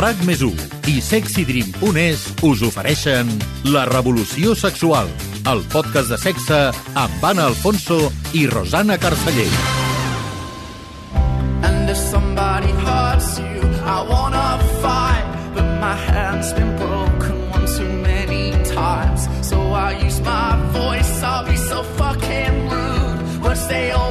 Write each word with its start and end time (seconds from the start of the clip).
RAC 0.00 0.20
més 0.24 0.40
i 0.88 1.00
sexydream.es 1.02 2.22
us 2.46 2.62
ofereixen 2.62 3.28
La 3.74 3.82
revolució 3.88 4.54
sexual, 4.54 5.10
el 5.50 5.62
podcast 5.72 6.12
de 6.12 6.18
sexe 6.18 6.58
amb 6.94 7.24
Anna 7.26 7.48
Alfonso 7.50 7.98
i 8.32 8.46
Rosana 8.46 8.96
Carceller. 8.98 9.50
And 11.62 11.90
if 11.90 11.98
somebody 11.98 12.72
hurts 12.84 13.38
you, 13.38 13.60
I 13.84 13.98
wanna 14.08 14.58
fight, 14.80 15.26
but 15.54 15.68
my 15.80 15.94
hand's 15.94 16.52
been 16.52 16.76
broken 16.76 17.50
one 17.50 17.66
too 17.66 17.92
many 18.02 18.52
times. 18.72 19.28
So 19.42 19.58
I 19.72 19.98
use 20.06 20.20
my 20.20 20.56
voice, 20.72 21.22
I'll 21.22 21.46
be 21.46 21.56
so 21.56 21.82
fucking 21.82 22.68
rude, 22.70 23.42
but 23.42 23.58
they 23.68 23.90
always 23.90 24.09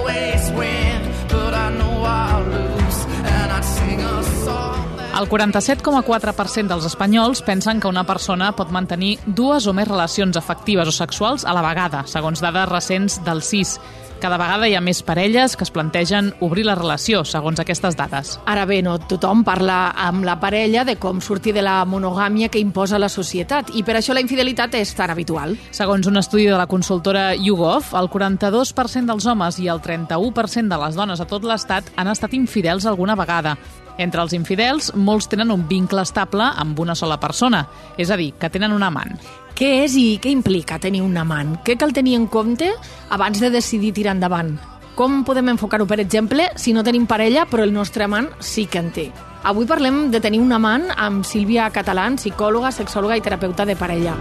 el 5.19 5.27
47,4% 5.27 6.69
dels 6.71 6.85
espanyols 6.87 7.41
pensen 7.43 7.81
que 7.83 7.89
una 7.91 8.05
persona 8.07 8.53
pot 8.55 8.69
mantenir 8.71 9.17
dues 9.25 9.65
o 9.67 9.73
més 9.75 9.87
relacions 9.89 10.37
afectives 10.39 10.87
o 10.87 10.93
sexuals 10.95 11.43
a 11.43 11.51
la 11.51 11.63
vegada, 11.65 12.05
segons 12.07 12.39
dades 12.39 12.69
recents 12.69 13.17
del 13.25 13.43
CIS. 13.43 13.75
Cada 14.19 14.37
vegada 14.39 14.67
hi 14.67 14.75
ha 14.75 14.83
més 14.83 15.01
parelles 15.03 15.55
que 15.55 15.65
es 15.67 15.71
plantegen 15.75 16.29
obrir 16.43 16.63
la 16.67 16.75
relació, 16.75 17.25
segons 17.27 17.59
aquestes 17.59 17.97
dades. 17.99 18.37
Ara 18.47 18.63
bé, 18.67 18.79
no 18.83 18.97
tothom 19.11 19.43
parla 19.47 19.93
amb 20.07 20.23
la 20.27 20.37
parella 20.39 20.85
de 20.87 20.95
com 20.99 21.19
sortir 21.23 21.53
de 21.55 21.63
la 21.67 21.81
monogàmia 21.83 22.47
que 22.51 22.63
imposa 22.63 22.99
la 22.99 23.11
societat 23.11 23.73
i 23.75 23.83
per 23.83 23.97
això 23.99 24.15
la 24.15 24.23
infidelitat 24.23 24.79
és 24.79 24.95
tan 24.95 25.11
habitual. 25.11 25.57
Segons 25.71 26.07
un 26.07 26.19
estudi 26.19 26.47
de 26.47 26.55
la 26.59 26.67
consultora 26.67 27.33
YouGov, 27.35 27.91
el 27.99 28.07
42% 28.11 29.11
dels 29.11 29.27
homes 29.27 29.59
i 29.59 29.67
el 29.67 29.83
31% 29.83 30.71
de 30.71 30.81
les 30.85 30.95
dones 30.95 31.19
a 31.19 31.27
tot 31.27 31.43
l'estat 31.43 31.91
han 31.95 32.11
estat 32.11 32.39
infidels 32.39 32.87
alguna 32.87 33.19
vegada. 33.19 33.57
Entre 33.99 34.23
els 34.23 34.31
infidels, 34.31 34.93
molts 34.95 35.27
tenen 35.27 35.51
un 35.51 35.65
vincle 35.67 36.05
estable 36.05 36.45
amb 36.63 36.79
una 36.79 36.95
sola 36.95 37.19
persona, 37.19 37.65
és 37.99 38.09
a 38.09 38.17
dir, 38.19 38.31
que 38.39 38.49
tenen 38.49 38.71
un 38.71 38.85
amant. 38.87 39.17
Què 39.59 39.83
és 39.83 39.97
i 39.99 40.05
què 40.23 40.31
implica 40.31 40.79
tenir 40.79 41.01
un 41.03 41.17
amant? 41.19 41.57
Què 41.67 41.75
cal 41.75 41.91
tenir 41.91 42.15
en 42.15 42.29
compte 42.31 42.71
abans 43.11 43.43
de 43.43 43.51
decidir 43.51 43.91
tirar 43.97 44.15
endavant? 44.15 44.53
Com 44.95 45.25
podem 45.27 45.51
enfocar-ho, 45.51 45.87
per 45.87 45.99
exemple, 45.99 46.47
si 46.55 46.71
no 46.71 46.83
tenim 46.83 47.05
parella 47.07 47.45
però 47.47 47.67
el 47.67 47.75
nostre 47.75 48.07
amant 48.07 48.31
sí 48.39 48.65
que 48.71 48.79
en 48.79 48.89
té? 48.95 49.09
Avui 49.43 49.67
parlem 49.67 50.07
de 50.11 50.23
tenir 50.23 50.39
un 50.43 50.55
amant 50.55 50.89
amb 50.95 51.27
Sílvia 51.27 51.67
Catalán, 51.75 52.15
psicòloga, 52.19 52.71
sexòloga 52.75 53.19
i 53.19 53.23
terapeuta 53.23 53.67
de 53.67 53.75
parella. 53.79 54.15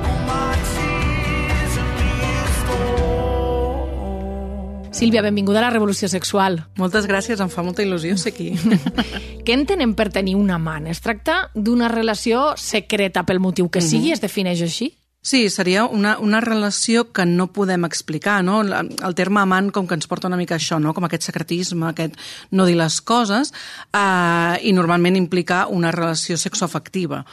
Sílvia, 4.98 5.22
benvinguda 5.22 5.60
a 5.60 5.62
la 5.62 5.70
Revolució 5.70 6.08
Sexual. 6.10 6.56
Moltes 6.74 7.04
gràcies, 7.06 7.38
em 7.38 7.50
fa 7.52 7.62
molta 7.62 7.84
il·lusió 7.84 8.16
ser 8.18 8.32
aquí. 8.32 8.48
Què 9.46 9.54
entenem 9.54 9.92
per 9.94 10.08
tenir 10.10 10.34
un 10.34 10.48
amant? 10.50 10.88
Es 10.90 10.98
tracta 11.04 11.36
d'una 11.54 11.86
relació 11.92 12.56
secreta 12.58 13.22
pel 13.22 13.38
motiu 13.38 13.68
que 13.70 13.78
sigui? 13.80 14.08
Mm 14.08 14.08
-hmm. 14.08 14.14
Es 14.14 14.20
defineix 14.20 14.62
així? 14.62 14.96
Sí, 15.22 15.50
seria 15.50 15.84
una, 15.84 16.18
una 16.18 16.40
relació 16.40 17.12
que 17.12 17.24
no 17.26 17.52
podem 17.52 17.84
explicar, 17.84 18.42
no? 18.42 18.62
El 18.62 19.14
terme 19.14 19.40
amant 19.40 19.70
com 19.70 19.86
que 19.86 19.94
ens 19.94 20.06
porta 20.08 20.26
una 20.26 20.36
mica 20.36 20.56
això, 20.56 20.80
no? 20.80 20.94
Com 20.94 21.04
aquest 21.04 21.22
secretisme, 21.22 21.86
aquest 21.88 22.14
no 22.50 22.66
dir 22.66 22.76
les 22.76 23.00
coses, 23.00 23.52
eh, 23.92 24.58
i 24.62 24.72
normalment 24.72 25.16
implica 25.16 25.66
una 25.68 25.92
relació 25.92 26.36
sexoafectiva 26.36 27.24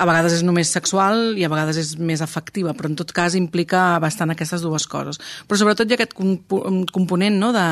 a 0.00 0.08
vegades 0.08 0.38
és 0.38 0.44
només 0.46 0.72
sexual 0.72 1.36
i 1.38 1.44
a 1.44 1.50
vegades 1.52 1.80
és 1.80 1.92
més 2.00 2.22
afectiva, 2.24 2.72
però 2.76 2.88
en 2.90 2.96
tot 3.00 3.12
cas 3.16 3.36
implica 3.38 3.98
bastant 4.02 4.32
aquestes 4.32 4.64
dues 4.64 4.88
coses. 4.88 5.20
Però 5.46 5.60
sobretot 5.60 5.88
hi 5.88 5.96
ha 5.96 6.00
aquest 6.00 6.16
component 6.16 7.36
no, 7.40 7.52
de, 7.56 7.68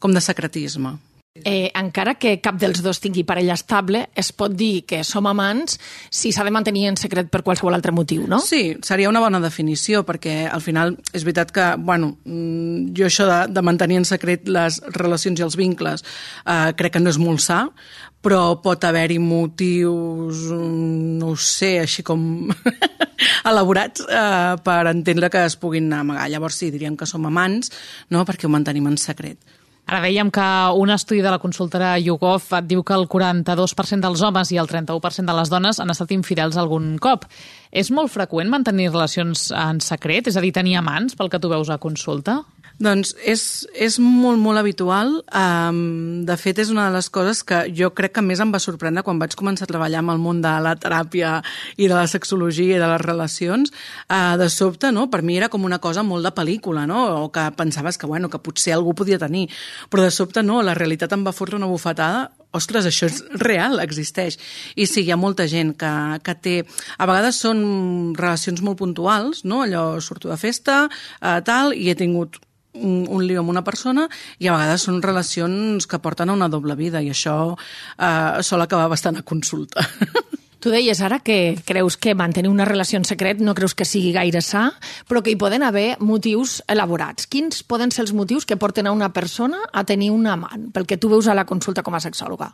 com 0.00 0.16
de 0.16 0.24
secretisme. 0.24 0.96
Eh, 1.44 1.70
encara 1.78 2.16
que 2.18 2.38
cap 2.42 2.56
dels 2.58 2.80
dos 2.82 2.98
tingui 3.02 3.22
parella 3.26 3.54
estable, 3.54 4.06
es 4.18 4.30
pot 4.34 4.54
dir 4.58 4.82
que 4.88 5.02
som 5.06 5.26
amants 5.30 5.76
si 6.10 6.32
s'ha 6.34 6.44
de 6.46 6.52
mantenir 6.54 6.88
en 6.90 6.98
secret 6.98 7.30
per 7.30 7.44
qualsevol 7.46 7.76
altre 7.76 7.92
motiu, 7.94 8.24
no? 8.30 8.40
Sí, 8.42 8.76
seria 8.82 9.10
una 9.10 9.22
bona 9.22 9.40
definició, 9.42 10.02
perquè 10.08 10.48
al 10.50 10.64
final 10.64 10.96
és 11.12 11.22
veritat 11.26 11.52
que, 11.54 11.68
bueno, 11.78 12.16
mm, 12.24 12.90
jo 12.96 13.06
això 13.06 13.28
de, 13.28 13.38
de 13.54 13.62
mantenir 13.62 14.00
en 14.00 14.08
secret 14.08 14.48
les 14.48 14.80
relacions 14.96 15.38
i 15.38 15.46
els 15.46 15.58
vincles 15.58 16.02
eh, 16.02 16.72
crec 16.78 16.96
que 16.96 17.04
no 17.04 17.12
és 17.14 17.20
molt 17.22 17.44
sa, 17.44 17.66
però 18.24 18.58
pot 18.62 18.82
haver-hi 18.84 19.18
motius, 19.22 20.48
mm, 20.50 21.18
no 21.20 21.32
ho 21.32 21.36
sé, 21.36 21.78
així 21.84 22.02
com 22.06 22.48
elaborats 23.50 24.02
eh, 24.08 24.56
per 24.64 24.80
entendre 24.90 25.30
que 25.30 25.44
es 25.46 25.56
puguin 25.56 25.92
amagar. 25.92 26.28
Llavors 26.30 26.58
sí, 26.58 26.72
diríem 26.74 26.96
que 26.98 27.06
som 27.06 27.26
amants, 27.26 27.70
no?, 28.10 28.24
perquè 28.26 28.48
ho 28.48 28.52
mantenim 28.52 28.90
en 28.90 28.98
secret. 28.98 29.38
Ara 29.88 30.02
veiem 30.04 30.28
que 30.28 30.46
un 30.76 30.90
estudi 30.92 31.22
de 31.24 31.30
la 31.32 31.38
consultora 31.40 31.94
YouGov 31.96 32.50
diu 32.68 32.82
que 32.84 32.92
el 32.92 33.06
42% 33.08 34.04
dels 34.04 34.20
homes 34.20 34.50
i 34.52 34.58
el 34.60 34.68
31% 34.68 35.24
de 35.24 35.36
les 35.38 35.48
dones 35.48 35.80
han 35.80 35.88
estat 35.94 36.12
infidels 36.12 36.58
algun 36.60 36.98
cop. 37.00 37.24
És 37.72 37.88
molt 37.88 38.12
freqüent 38.12 38.52
mantenir 38.52 38.90
relacions 38.90 39.46
en 39.56 39.80
secret? 39.80 40.28
És 40.28 40.36
a 40.36 40.44
dir, 40.44 40.52
tenir 40.52 40.76
amants, 40.76 41.16
pel 41.16 41.32
que 41.32 41.40
tu 41.40 41.48
veus 41.48 41.72
a 41.72 41.80
consulta? 41.80 42.42
Doncs 42.78 43.10
és, 43.26 43.42
és 43.74 43.96
molt, 43.98 44.38
molt 44.38 44.60
habitual. 44.60 45.16
Um, 45.34 46.22
de 46.26 46.36
fet, 46.38 46.60
és 46.62 46.70
una 46.70 46.86
de 46.86 46.94
les 46.94 47.08
coses 47.10 47.42
que 47.42 47.64
jo 47.74 47.90
crec 47.90 48.14
que 48.14 48.22
més 48.22 48.38
em 48.38 48.52
va 48.54 48.60
sorprendre 48.62 49.02
quan 49.02 49.18
vaig 49.18 49.34
començar 49.38 49.66
a 49.66 49.72
treballar 49.72 50.04
amb 50.04 50.14
el 50.14 50.22
món 50.22 50.42
de 50.44 50.52
la 50.62 50.76
teràpia 50.78 51.40
i 51.76 51.88
de 51.90 51.96
la 51.96 52.06
sexologia 52.06 52.78
i 52.78 52.80
de 52.80 52.90
les 52.92 53.02
relacions. 53.02 53.74
Uh, 54.06 54.38
de 54.38 54.46
sobte, 54.54 54.92
no? 54.94 55.08
per 55.10 55.24
mi 55.26 55.40
era 55.40 55.50
com 55.50 55.66
una 55.66 55.80
cosa 55.82 56.06
molt 56.06 56.22
de 56.26 56.34
pel·lícula, 56.34 56.86
no? 56.86 57.04
o 57.24 57.28
que 57.34 57.48
pensaves 57.58 57.98
que, 57.98 58.06
bueno, 58.06 58.30
que 58.30 58.38
potser 58.38 58.76
algú 58.76 58.94
podia 58.94 59.18
tenir. 59.18 59.48
Però 59.90 60.06
de 60.06 60.14
sobte, 60.14 60.46
no, 60.46 60.62
la 60.62 60.78
realitat 60.78 61.18
em 61.18 61.26
va 61.26 61.34
fotre 61.34 61.58
una 61.58 61.70
bufetada 61.70 62.28
ostres, 62.54 62.86
això 62.88 63.08
és 63.10 63.18
real, 63.42 63.76
existeix. 63.82 64.38
I 64.78 64.86
sí, 64.88 65.02
hi 65.04 65.12
ha 65.12 65.18
molta 65.20 65.44
gent 65.50 65.74
que, 65.78 65.92
que 66.24 66.34
té... 66.40 66.54
A 66.96 67.08
vegades 67.10 67.42
són 67.44 67.60
relacions 68.16 68.62
molt 68.64 68.80
puntuals, 68.80 69.44
no? 69.44 69.62
Allò, 69.66 69.98
surto 70.00 70.32
de 70.32 70.38
festa, 70.40 70.86
eh, 70.88 71.40
tal, 71.44 71.74
i 71.76 71.90
he 71.92 71.98
tingut 71.98 72.40
un, 72.80 73.26
lío 73.26 73.42
amb 73.42 73.52
una 73.52 73.64
persona 73.66 74.08
i 74.38 74.48
a 74.48 74.56
vegades 74.56 74.86
són 74.88 75.02
relacions 75.02 75.86
que 75.86 76.00
porten 76.02 76.30
a 76.30 76.36
una 76.38 76.48
doble 76.48 76.76
vida 76.78 77.02
i 77.02 77.10
això 77.12 77.38
eh, 77.54 78.42
sol 78.42 78.62
acabar 78.64 78.88
bastant 78.90 79.20
a 79.20 79.26
consulta. 79.26 79.84
Tu 80.58 80.72
deies 80.74 80.98
ara 81.06 81.20
que 81.22 81.54
creus 81.62 81.94
que 81.96 82.16
mantenir 82.18 82.50
una 82.50 82.64
relació 82.66 82.98
en 82.98 83.04
secret 83.06 83.38
no 83.38 83.54
creus 83.54 83.76
que 83.78 83.86
sigui 83.86 84.10
gaire 84.16 84.40
sa, 84.42 84.72
però 85.06 85.22
que 85.22 85.30
hi 85.30 85.38
poden 85.38 85.62
haver 85.62 85.92
motius 86.02 86.64
elaborats. 86.66 87.28
Quins 87.30 87.62
poden 87.62 87.94
ser 87.94 88.02
els 88.02 88.12
motius 88.12 88.44
que 88.44 88.58
porten 88.58 88.90
a 88.90 88.94
una 88.96 89.12
persona 89.14 89.62
a 89.70 89.84
tenir 89.86 90.10
un 90.10 90.26
amant, 90.26 90.72
pel 90.74 90.88
que 90.90 90.98
tu 90.98 91.12
veus 91.14 91.30
a 91.30 91.38
la 91.38 91.46
consulta 91.46 91.86
com 91.86 91.94
a 91.94 92.02
sexòloga? 92.02 92.50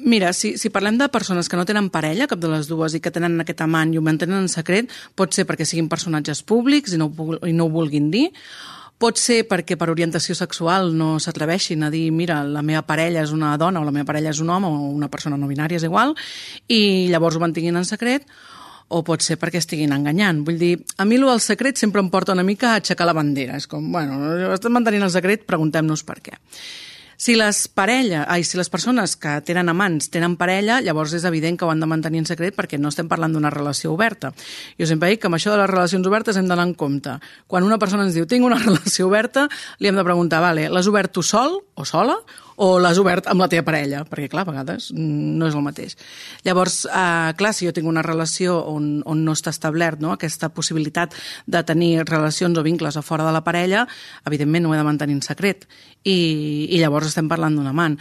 Mira, 0.00 0.32
si, 0.34 0.56
si 0.58 0.72
parlem 0.74 0.98
de 0.98 1.06
persones 1.14 1.46
que 1.48 1.56
no 1.56 1.66
tenen 1.68 1.92
parella, 1.94 2.26
cap 2.26 2.40
de 2.42 2.50
les 2.50 2.66
dues, 2.66 2.96
i 2.96 3.00
que 3.00 3.12
tenen 3.14 3.38
aquest 3.44 3.62
amant 3.62 3.92
i 3.94 4.00
ho 4.00 4.02
mantenen 4.02 4.42
en 4.42 4.50
secret, 4.50 4.90
pot 5.14 5.30
ser 5.36 5.46
perquè 5.46 5.62
siguin 5.68 5.86
personatges 5.92 6.42
públics 6.42 6.96
i 6.96 6.98
no, 6.98 7.12
i 7.46 7.54
no 7.54 7.68
ho 7.68 7.70
vulguin 7.70 8.10
dir, 8.10 8.32
Pot 9.02 9.18
ser 9.18 9.42
perquè 9.50 9.76
per 9.76 9.90
orientació 9.90 10.36
sexual 10.38 10.92
no 10.96 11.18
s'atreveixin 11.20 11.82
a 11.82 11.90
dir 11.90 12.06
mira, 12.14 12.42
la 12.46 12.62
meva 12.62 12.84
parella 12.86 13.24
és 13.26 13.32
una 13.34 13.56
dona 13.58 13.82
o 13.82 13.84
la 13.84 13.92
meva 13.92 14.06
parella 14.12 14.30
és 14.30 14.40
un 14.40 14.52
home 14.54 14.70
o 14.70 14.90
una 14.94 15.10
persona 15.10 15.36
no 15.36 15.50
binària, 15.50 15.80
és 15.80 15.86
igual, 15.86 16.14
i 16.68 17.08
llavors 17.10 17.36
ho 17.36 17.42
mantinguin 17.42 17.76
en 17.76 17.88
secret, 17.88 18.28
o 18.94 19.02
pot 19.02 19.24
ser 19.24 19.36
perquè 19.40 19.58
estiguin 19.58 19.94
enganyant. 19.96 20.44
Vull 20.46 20.58
dir, 20.60 20.74
a 21.00 21.06
mi 21.08 21.18
el 21.18 21.40
secret 21.40 21.80
sempre 21.80 22.02
em 22.04 22.10
porta 22.10 22.32
una 22.36 22.44
mica 22.46 22.72
a 22.72 22.80
aixecar 22.80 23.06
la 23.08 23.16
bandera. 23.16 23.56
És 23.56 23.66
com, 23.66 23.90
bueno, 23.92 24.20
estem 24.54 24.72
mantenint 24.72 25.02
el 25.02 25.10
secret, 25.14 25.46
preguntem-nos 25.48 26.04
per 26.04 26.20
què. 26.20 26.38
Si 27.16 27.36
les 27.38 27.66
parella, 27.68 28.24
ai, 28.28 28.44
si 28.44 28.58
les 28.58 28.70
persones 28.70 29.16
que 29.20 29.36
tenen 29.46 29.70
amants 29.70 30.10
tenen 30.12 30.36
parella, 30.40 30.80
llavors 30.84 31.14
és 31.16 31.26
evident 31.28 31.58
que 31.58 31.66
ho 31.66 31.72
han 31.72 31.82
de 31.82 31.88
mantenir 31.90 32.22
en 32.22 32.28
secret 32.28 32.56
perquè 32.56 32.80
no 32.80 32.92
estem 32.92 33.08
parlant 33.10 33.34
d'una 33.34 33.52
relació 33.54 33.92
oberta. 33.94 34.32
Jo 34.80 34.88
sempre 34.90 35.12
dic 35.12 35.22
que 35.22 35.30
amb 35.30 35.38
això 35.38 35.54
de 35.54 35.60
les 35.62 35.70
relacions 35.70 36.06
obertes 36.10 36.38
hem 36.40 36.48
d'anar 36.50 36.68
en 36.70 36.74
compte. 36.78 37.18
Quan 37.46 37.66
una 37.66 37.78
persona 37.78 38.06
ens 38.06 38.16
diu 38.16 38.26
tinc 38.30 38.46
una 38.46 38.60
relació 38.66 39.08
oberta, 39.10 39.48
li 39.78 39.90
hem 39.90 40.00
de 40.00 40.06
preguntar, 40.06 40.42
vale, 40.44 40.68
l'has 40.68 40.90
obert 40.90 41.14
tu 41.14 41.22
sol 41.22 41.60
o 41.74 41.86
sola 41.88 42.18
o 42.56 42.78
l'has 42.78 42.98
obert 43.02 43.28
amb 43.30 43.42
la 43.42 43.48
teva 43.50 43.64
parella, 43.66 44.04
perquè 44.08 44.28
clar, 44.32 44.44
a 44.44 44.50
vegades 44.50 44.90
no 44.94 45.48
és 45.48 45.56
el 45.56 45.64
mateix. 45.64 45.96
Llavors, 46.46 46.84
eh, 46.86 47.32
clar, 47.38 47.54
si 47.54 47.66
jo 47.66 47.72
tinc 47.74 47.88
una 47.90 48.02
relació 48.02 48.60
on, 48.70 49.02
on 49.06 49.24
no 49.24 49.34
està 49.34 49.50
establert 49.54 50.02
no, 50.02 50.12
aquesta 50.12 50.50
possibilitat 50.54 51.14
de 51.46 51.64
tenir 51.66 52.04
relacions 52.04 52.58
o 52.58 52.66
vincles 52.66 52.96
a 52.96 53.02
fora 53.02 53.26
de 53.26 53.32
la 53.34 53.44
parella, 53.44 53.86
evidentment 54.26 54.66
ho 54.66 54.74
he 54.74 54.78
de 54.78 54.86
mantenir 54.86 55.18
en 55.18 55.26
secret 55.26 55.66
i, 56.04 56.68
i 56.70 56.78
llavors 56.78 57.10
estem 57.10 57.28
parlant 57.28 57.56
d'un 57.56 57.70
amant. 57.70 57.98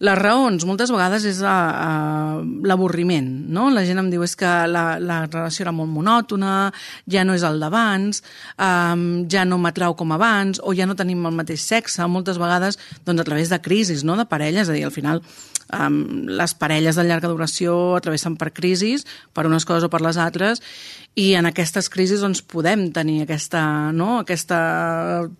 Les 0.00 0.16
raons, 0.16 0.64
moltes 0.64 0.88
vegades, 0.88 1.26
és 1.28 1.42
l'avorriment, 1.44 3.26
no? 3.52 3.66
La 3.68 3.82
gent 3.84 4.00
em 4.00 4.06
diu 4.08 4.22
és 4.24 4.32
que 4.38 4.48
la, 4.64 4.84
la 4.96 5.18
relació 5.26 5.66
era 5.66 5.74
molt 5.76 5.92
monòtona, 5.92 6.70
ja 7.04 7.24
no 7.28 7.36
és 7.36 7.44
el 7.44 7.60
d'abans, 7.60 8.22
um, 8.56 9.02
ja 9.28 9.44
no 9.44 9.58
m'atrau 9.60 9.92
com 9.98 10.14
abans, 10.16 10.62
o 10.64 10.72
ja 10.76 10.86
no 10.88 10.96
tenim 10.96 11.26
el 11.28 11.36
mateix 11.36 11.66
sexe, 11.68 12.06
moltes 12.08 12.40
vegades 12.40 12.80
doncs, 13.04 13.20
a 13.20 13.28
través 13.28 13.52
de 13.52 13.60
crisis, 13.60 14.00
no?, 14.00 14.16
de 14.16 14.24
parelles, 14.24 14.70
és 14.70 14.72
a 14.72 14.78
dir, 14.78 14.86
al 14.88 14.94
final 14.94 15.20
um, 15.76 16.00
les 16.32 16.56
parelles 16.56 16.96
de 16.96 17.04
llarga 17.04 17.28
duració 17.28 17.76
atravessen 17.98 18.40
per 18.40 18.54
crisis, 18.56 19.04
per 19.36 19.44
unes 19.50 19.68
coses 19.68 19.84
o 19.84 19.92
per 19.92 20.00
les 20.00 20.16
altres, 20.16 20.64
i 21.20 21.34
en 21.36 21.44
aquestes 21.52 21.92
crisis 21.92 22.24
doncs, 22.24 22.40
podem 22.40 22.88
tenir 22.96 23.20
aquesta, 23.26 23.62
no?, 23.92 24.22
aquesta 24.24 24.64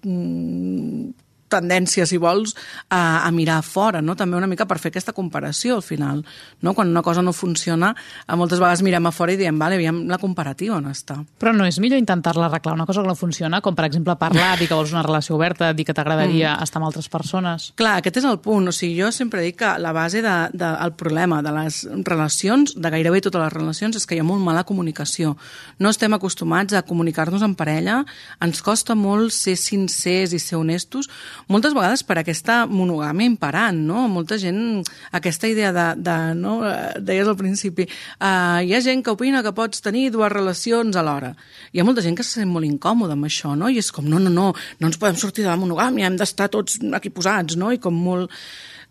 mm, 0.05 1.30
tendència, 1.51 2.07
si 2.07 2.19
vols, 2.21 2.55
a, 2.89 3.27
a 3.27 3.31
mirar 3.35 3.61
fora, 3.67 4.01
no? 4.03 4.17
també 4.17 4.39
una 4.39 4.49
mica 4.51 4.67
per 4.71 4.79
fer 4.81 4.93
aquesta 4.93 5.15
comparació 5.17 5.77
al 5.79 5.85
final. 5.87 6.25
No? 6.63 6.75
Quan 6.75 6.91
una 6.91 7.03
cosa 7.07 7.23
no 7.23 7.35
funciona, 7.37 7.93
a 8.27 8.39
moltes 8.39 8.61
vegades 8.63 8.85
mirem 8.87 9.11
a 9.11 9.15
fora 9.15 9.35
i 9.35 9.41
diem, 9.41 9.59
vale, 9.59 9.79
aviam 9.81 10.05
la 10.09 10.21
comparativa 10.23 10.79
on 10.79 10.91
està. 10.91 11.19
Però 11.41 11.53
no 11.57 11.67
és 11.69 11.81
millor 11.83 12.01
intentar-la 12.01 12.49
arreglar 12.49 12.77
una 12.79 12.87
cosa 12.89 13.03
que 13.03 13.11
no 13.11 13.19
funciona, 13.19 13.61
com 13.61 13.77
per 13.77 13.87
exemple 13.89 14.17
parlar, 14.21 14.55
dir 14.61 14.69
que 14.71 14.79
vols 14.79 14.95
una 14.95 15.05
relació 15.07 15.37
oberta, 15.37 15.73
dir 15.75 15.87
que 15.89 15.97
t'agradaria 15.97 16.55
mm. 16.57 16.67
estar 16.67 16.81
amb 16.81 16.89
altres 16.91 17.11
persones? 17.13 17.71
Clar, 17.79 17.99
aquest 18.01 18.21
és 18.23 18.29
el 18.29 18.41
punt. 18.43 18.71
O 18.71 18.75
sigui, 18.75 18.99
jo 19.01 19.11
sempre 19.15 19.43
dic 19.45 19.61
que 19.61 19.75
la 19.83 19.93
base 19.97 20.23
del 20.25 20.51
de, 20.55 20.71
de, 20.71 20.91
problema 21.01 21.41
de 21.43 21.53
les 21.55 21.83
relacions, 22.07 22.75
de 22.77 22.93
gairebé 22.93 23.23
totes 23.25 23.43
les 23.43 23.53
relacions, 23.53 23.97
és 23.97 24.07
que 24.07 24.17
hi 24.17 24.23
ha 24.23 24.27
molt 24.27 24.43
mala 24.45 24.65
comunicació. 24.69 25.37
No 25.79 25.93
estem 25.93 26.15
acostumats 26.17 26.77
a 26.77 26.85
comunicar-nos 26.87 27.45
en 27.47 27.57
parella, 27.59 28.01
ens 28.45 28.63
costa 28.65 28.97
molt 28.99 29.35
ser 29.35 29.57
sincers 29.61 30.35
i 30.37 30.41
ser 30.43 30.59
honestos, 30.61 31.11
moltes 31.49 31.75
vegades 31.77 32.03
per 32.07 32.19
aquesta 32.21 32.65
monogàmia 32.67 33.31
imperant, 33.31 33.79
no? 33.87 34.07
Molta 34.13 34.39
gent, 34.41 34.83
aquesta 35.17 35.49
idea 35.49 35.73
de, 35.73 35.87
de 35.97 36.17
no? 36.39 36.59
deies 37.01 37.29
al 37.29 37.39
principi, 37.39 37.87
uh, 38.21 38.61
hi 38.65 38.75
ha 38.75 38.83
gent 38.85 39.05
que 39.05 39.15
opina 39.15 39.45
que 39.47 39.55
pots 39.57 39.85
tenir 39.85 40.11
dues 40.15 40.33
relacions 40.33 40.97
alhora. 40.97 41.35
Hi 41.73 41.81
ha 41.81 41.87
molta 41.87 42.05
gent 42.05 42.19
que 42.19 42.27
se 42.27 42.41
sent 42.41 42.51
molt 42.51 42.69
incòmoda 42.69 43.17
amb 43.17 43.29
això, 43.29 43.55
no? 43.57 43.71
I 43.71 43.81
és 43.81 43.93
com, 43.95 44.09
no, 44.11 44.19
no, 44.23 44.33
no, 44.33 44.51
no 44.53 44.91
ens 44.91 44.99
podem 45.01 45.19
sortir 45.21 45.47
de 45.47 45.53
la 45.53 45.61
monogàmia, 45.61 46.11
hem 46.11 46.19
d'estar 46.21 46.51
tots 46.53 46.81
aquí 46.97 47.13
posats, 47.15 47.57
no? 47.61 47.73
I 47.73 47.81
com 47.83 47.97
molt... 47.97 48.35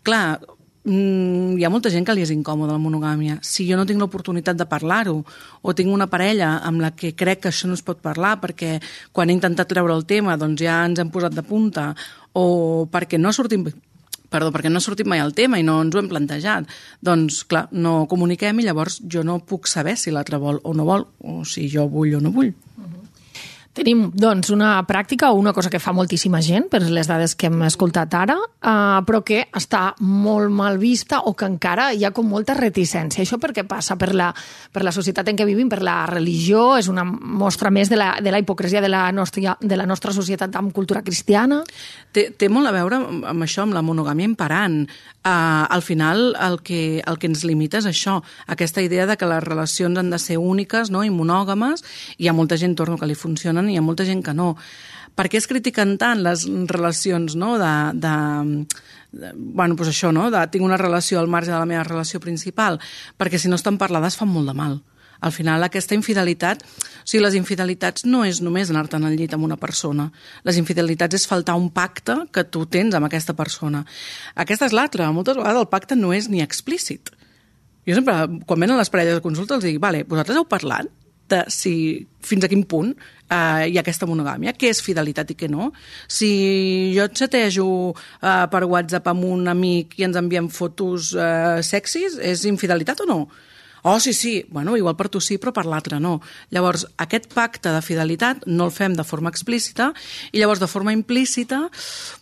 Clar, 0.06 0.40
mm, 0.84 1.58
hi 1.58 1.64
ha 1.64 1.70
molta 1.72 1.90
gent 1.92 2.06
que 2.06 2.14
li 2.16 2.24
és 2.24 2.32
incòmoda 2.34 2.76
la 2.76 2.82
monogàmia. 2.82 3.38
Si 3.44 3.66
jo 3.68 3.76
no 3.76 3.86
tinc 3.88 4.00
l'oportunitat 4.00 4.56
de 4.56 4.66
parlar-ho 4.68 5.18
o 5.62 5.74
tinc 5.76 5.92
una 5.92 6.08
parella 6.10 6.56
amb 6.66 6.80
la 6.80 6.92
que 6.96 7.12
crec 7.12 7.44
que 7.44 7.52
això 7.52 7.68
no 7.68 7.76
es 7.76 7.84
pot 7.84 8.00
parlar 8.00 8.38
perquè 8.40 8.78
quan 9.12 9.30
he 9.30 9.36
intentat 9.36 9.68
treure 9.68 9.94
el 9.94 10.06
tema 10.08 10.38
doncs 10.40 10.62
ja 10.62 10.80
ens 10.86 11.00
hem 11.00 11.12
posat 11.12 11.36
de 11.36 11.44
punta 11.44 11.90
o 12.32 12.86
perquè 12.90 13.18
no 13.18 13.32
sortim 13.34 13.66
perdó, 14.30 14.52
perquè 14.54 14.70
no 14.70 14.78
ha 14.78 14.84
sortit 14.84 15.08
mai 15.10 15.18
el 15.18 15.34
tema 15.34 15.58
i 15.58 15.64
no 15.66 15.80
ens 15.82 15.94
ho 15.94 16.00
hem 16.00 16.08
plantejat, 16.10 16.70
doncs, 17.02 17.42
clar, 17.50 17.66
no 17.72 18.06
comuniquem 18.10 18.60
i 18.62 18.66
llavors 18.68 19.00
jo 19.10 19.24
no 19.26 19.40
puc 19.42 19.66
saber 19.66 19.96
si 19.98 20.14
l'altre 20.14 20.38
vol 20.38 20.60
o 20.62 20.74
no 20.76 20.86
vol, 20.86 21.08
o 21.26 21.42
si 21.44 21.66
jo 21.72 21.88
vull 21.90 22.14
o 22.14 22.22
no 22.22 22.30
vull. 22.34 22.52
Tenim, 23.80 24.10
doncs, 24.12 24.50
una 24.52 24.74
pràctica 24.84 25.30
o 25.32 25.38
una 25.40 25.54
cosa 25.56 25.70
que 25.72 25.78
fa 25.80 25.94
moltíssima 25.96 26.42
gent, 26.44 26.66
per 26.68 26.82
les 26.84 27.08
dades 27.08 27.32
que 27.32 27.48
hem 27.48 27.62
escoltat 27.64 28.12
ara, 28.12 28.34
uh, 28.36 28.98
però 29.08 29.22
que 29.24 29.46
està 29.56 29.94
molt 30.04 30.52
mal 30.52 30.76
vista 30.76 31.22
o 31.24 31.32
que 31.32 31.46
encara 31.48 31.86
hi 31.96 32.04
ha 32.04 32.10
com 32.12 32.28
molta 32.28 32.52
reticència. 32.58 33.24
Això 33.24 33.38
per 33.40 33.54
què 33.56 33.64
passa? 33.64 33.96
Per 33.96 34.10
la, 34.12 34.26
per 34.68 34.84
la 34.84 34.92
societat 34.92 35.30
en 35.32 35.38
què 35.38 35.46
vivim, 35.48 35.70
per 35.72 35.78
la 35.80 36.02
religió, 36.10 36.74
és 36.76 36.90
una 36.92 37.06
mostra 37.08 37.72
més 37.72 37.88
de 37.88 37.96
la, 37.96 38.10
de 38.20 38.34
la 38.34 38.42
hipocresia 38.42 38.82
de 38.84 38.90
la, 38.92 39.06
nostra, 39.16 39.56
de 39.56 39.80
la 39.80 39.88
nostra 39.88 40.12
societat 40.12 40.60
amb 40.60 40.76
cultura 40.76 41.00
cristiana? 41.00 41.62
Té, 42.12 42.26
té 42.36 42.52
molt 42.52 42.68
a 42.68 42.74
veure 42.76 43.00
amb 43.00 43.48
això, 43.48 43.64
amb 43.64 43.78
la 43.78 43.84
monogàmia 43.86 44.28
imperant. 44.28 44.82
Uh, 45.24 45.64
al 45.72 45.80
final, 45.80 46.34
el 46.36 46.60
que, 46.60 47.00
el 47.00 47.16
que 47.16 47.32
ens 47.32 47.46
limita 47.48 47.80
és 47.80 47.88
això, 47.88 48.18
aquesta 48.44 48.84
idea 48.84 49.08
de 49.08 49.16
que 49.16 49.28
les 49.28 49.40
relacions 49.44 49.96
han 49.96 50.12
de 50.12 50.20
ser 50.20 50.36
úniques 50.36 50.92
no? 50.92 51.00
i 51.00 51.08
monògames, 51.08 51.80
hi 52.20 52.28
ha 52.28 52.36
molta 52.36 52.60
gent, 52.60 52.76
torno, 52.76 53.00
que 53.00 53.08
li 53.08 53.16
funcionen 53.16 53.69
hi 53.70 53.78
ha 53.78 53.84
molta 53.84 54.06
gent 54.08 54.22
que 54.26 54.34
no. 54.36 54.54
Per 55.16 55.26
què 55.28 55.40
es 55.40 55.48
critiquen 55.50 55.96
tant 56.00 56.22
les 56.24 56.46
relacions 56.70 57.34
no? 57.36 57.56
de, 57.60 57.72
de, 58.00 58.14
de 59.12 59.32
bueno, 59.36 59.76
pues 59.76 59.90
això, 59.90 60.12
no? 60.14 60.30
de, 60.32 60.44
tinc 60.52 60.64
una 60.64 60.78
relació 60.80 61.20
al 61.20 61.28
marge 61.28 61.50
de 61.50 61.58
la 61.58 61.68
meva 61.68 61.84
relació 61.84 62.22
principal? 62.22 62.80
Perquè 63.18 63.38
si 63.38 63.50
no 63.50 63.58
estan 63.60 63.78
parlades 63.78 64.16
fan 64.20 64.30
molt 64.32 64.52
de 64.52 64.56
mal 64.56 64.80
al 65.20 65.32
final 65.32 65.62
aquesta 65.62 65.94
infidelitat, 65.94 66.62
o 66.64 67.04
sigui, 67.04 67.22
les 67.22 67.36
infidelitats 67.36 68.06
no 68.08 68.22
és 68.24 68.40
només 68.44 68.70
anar-te'n 68.72 69.04
al 69.04 69.16
llit 69.18 69.34
amb 69.36 69.44
una 69.44 69.58
persona. 69.60 70.08
Les 70.48 70.58
infidelitats 70.60 71.18
és 71.18 71.26
faltar 71.28 71.58
un 71.60 71.68
pacte 71.74 72.16
que 72.32 72.46
tu 72.48 72.64
tens 72.66 72.96
amb 72.96 73.08
aquesta 73.08 73.36
persona. 73.36 73.84
Aquesta 74.34 74.70
és 74.70 74.76
l'altra. 74.76 75.10
Moltes 75.12 75.36
vegades 75.36 75.60
el 75.60 75.68
pacte 75.72 75.98
no 75.98 76.14
és 76.16 76.30
ni 76.32 76.40
explícit. 76.44 77.12
Jo 77.88 77.96
sempre, 77.96 78.16
quan 78.46 78.60
venen 78.60 78.80
les 78.80 78.92
parelles 78.92 79.18
de 79.18 79.24
consulta, 79.24 79.56
els 79.56 79.66
dic, 79.66 79.80
vale, 79.82 80.04
vosaltres 80.08 80.40
heu 80.40 80.48
parlat 80.48 80.88
de 81.30 81.44
si 81.52 81.74
fins 82.26 82.44
a 82.44 82.50
quin 82.52 82.64
punt 82.68 82.92
eh, 83.30 83.66
hi 83.70 83.76
ha 83.78 83.82
aquesta 83.84 84.08
monogàmia, 84.10 84.54
què 84.58 84.70
és 84.74 84.82
fidelitat 84.84 85.32
i 85.32 85.38
què 85.38 85.50
no. 85.50 85.70
Si 86.10 86.30
jo 86.96 87.06
et 87.06 87.16
xatejo 87.16 87.68
eh, 87.92 88.46
per 88.52 88.64
WhatsApp 88.66 89.12
amb 89.12 89.28
un 89.30 89.46
amic 89.52 89.98
i 90.00 90.08
ens 90.08 90.18
enviem 90.20 90.50
fotos 90.52 91.14
eh, 91.14 91.60
sexis, 91.66 92.18
és 92.18 92.44
infidelitat 92.50 93.06
o 93.06 93.08
no? 93.10 93.22
Oh, 93.82 93.98
sí, 94.00 94.12
sí, 94.12 94.44
bueno, 94.50 94.76
igual 94.76 94.96
per 94.96 95.08
tu 95.08 95.20
sí, 95.20 95.38
però 95.38 95.52
per 95.56 95.64
l'altre 95.66 96.00
no. 96.00 96.18
Llavors, 96.50 96.86
aquest 97.00 97.30
pacte 97.32 97.72
de 97.72 97.82
fidelitat 97.82 98.44
no 98.46 98.68
el 98.68 98.74
fem 98.74 98.94
de 98.96 99.04
forma 99.04 99.30
explícita 99.32 99.90
i 100.32 100.40
llavors 100.40 100.60
de 100.60 100.68
forma 100.68 100.92
implícita, 100.92 101.62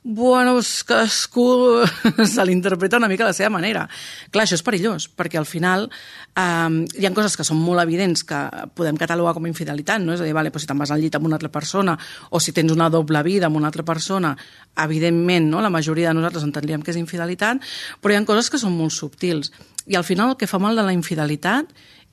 bueno, 0.04 0.58
cadascú 0.86 1.82
se 2.24 2.44
l'interpreta 2.46 2.98
una 2.98 3.08
mica 3.08 3.24
a 3.24 3.32
la 3.32 3.36
seva 3.36 3.50
manera. 3.50 3.88
Clar, 4.30 4.46
això 4.46 4.58
és 4.58 4.64
perillós, 4.66 5.08
perquè 5.10 5.40
al 5.40 5.48
final 5.48 5.88
eh, 5.88 6.84
hi 6.98 7.06
ha 7.06 7.14
coses 7.16 7.36
que 7.36 7.46
són 7.46 7.60
molt 7.62 7.82
evidents 7.82 8.24
que 8.28 8.38
podem 8.78 8.98
catalogar 9.00 9.34
com 9.36 9.48
a 9.48 9.52
infidelitat, 9.52 10.02
no? 10.04 10.14
És 10.14 10.22
a 10.22 10.28
dir, 10.28 10.36
vale, 10.36 10.52
però 10.54 10.62
si 10.62 10.70
te'n 10.70 10.78
vas 10.78 10.92
al 10.94 11.02
llit 11.02 11.18
amb 11.18 11.26
una 11.26 11.38
altra 11.40 11.50
persona 11.52 11.96
o 12.30 12.40
si 12.40 12.54
tens 12.56 12.74
una 12.74 12.90
doble 12.92 13.22
vida 13.26 13.48
amb 13.48 13.58
una 13.58 13.70
altra 13.72 13.84
persona, 13.86 14.36
evidentment, 14.78 15.48
no? 15.50 15.60
la 15.60 15.70
majoria 15.70 16.08
de 16.08 16.14
nosaltres 16.14 16.46
entendríem 16.46 16.82
que 16.82 16.92
és 16.94 17.00
infidelitat, 17.00 17.64
però 18.00 18.14
hi 18.14 18.20
ha 18.20 18.26
coses 18.28 18.50
que 18.50 18.60
són 18.60 18.76
molt 18.78 18.94
subtils. 18.94 19.52
I 19.88 19.96
al 19.96 20.04
final 20.04 20.34
el 20.34 20.36
que 20.36 20.46
fa 20.46 20.60
mal 20.60 20.76
de 20.76 20.84
la 20.84 20.92
infidelitat 20.92 21.47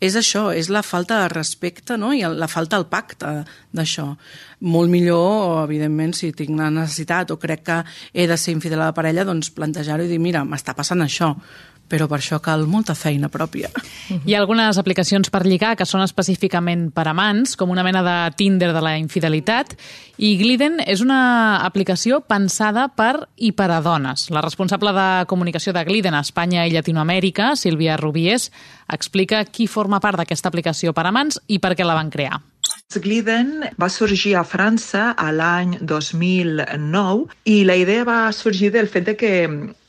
és 0.03 0.15
això, 0.19 0.49
és 0.51 0.67
la 0.69 0.83
falta 0.83 1.21
de 1.21 1.29
respecte 1.31 1.95
no? 1.97 2.11
i 2.13 2.21
la 2.27 2.49
falta 2.51 2.75
del 2.75 2.87
pacte 2.91 3.31
d'això. 3.75 4.09
Molt 4.67 4.91
millor, 4.91 5.63
evidentment, 5.63 6.13
si 6.17 6.33
tinc 6.35 6.57
la 6.59 6.71
necessitat 6.73 7.31
o 7.31 7.39
crec 7.39 7.63
que 7.69 7.77
he 8.13 8.27
de 8.27 8.37
ser 8.37 8.55
infidel 8.55 8.83
a 8.83 8.89
la 8.89 8.97
parella, 8.97 9.25
doncs 9.27 9.53
plantejar-ho 9.55 10.03
i 10.03 10.11
dir, 10.11 10.19
mira, 10.19 10.43
m'està 10.47 10.75
passant 10.75 11.03
això, 11.05 11.31
però 11.89 12.07
per 12.09 12.19
això 12.19 12.39
cal 12.43 12.65
molta 12.69 12.95
feina 12.97 13.29
pròpia. 13.31 13.69
Hi 14.25 14.33
ha 14.33 14.39
algunes 14.41 14.79
aplicacions 14.81 15.29
per 15.33 15.43
lligar 15.45 15.75
que 15.77 15.87
són 15.87 16.03
específicament 16.05 16.89
per 16.95 17.07
amants, 17.11 17.55
com 17.59 17.71
una 17.73 17.83
mena 17.85 18.03
de 18.05 18.15
Tinder 18.37 18.71
de 18.73 18.81
la 18.83 18.95
infidelitat, 19.01 19.75
i 20.17 20.35
Gliden 20.39 20.79
és 20.85 21.03
una 21.03 21.59
aplicació 21.65 22.21
pensada 22.23 22.87
per 22.87 23.27
i 23.35 23.51
per 23.51 23.69
a 23.71 23.81
dones. 23.83 24.29
La 24.31 24.43
responsable 24.45 24.93
de 24.95 25.07
comunicació 25.27 25.73
de 25.75 25.83
Gliden 25.85 26.15
a 26.15 26.23
Espanya 26.25 26.65
i 26.65 26.73
Llatinoamèrica, 26.73 27.53
Sílvia 27.59 27.97
Rubies, 27.99 28.49
explica 28.91 29.43
qui 29.45 29.67
forma 29.67 29.99
part 29.99 30.21
d'aquesta 30.21 30.51
aplicació 30.51 30.93
per 30.93 31.07
amants 31.09 31.41
i 31.47 31.59
per 31.59 31.75
què 31.75 31.85
la 31.87 31.97
van 31.97 32.11
crear. 32.13 32.41
Gliden 32.95 33.65
va 33.81 33.89
sorgir 33.89 34.35
a 34.39 34.45
França 34.47 35.09
a 35.17 35.31
l'any 35.35 35.79
2009 35.81 37.25
i 37.51 37.63
la 37.67 37.75
idea 37.75 38.05
va 38.07 38.19
sorgir 38.31 38.71
del 38.71 38.87
fet 38.87 39.09
de 39.09 39.15
que 39.19 39.33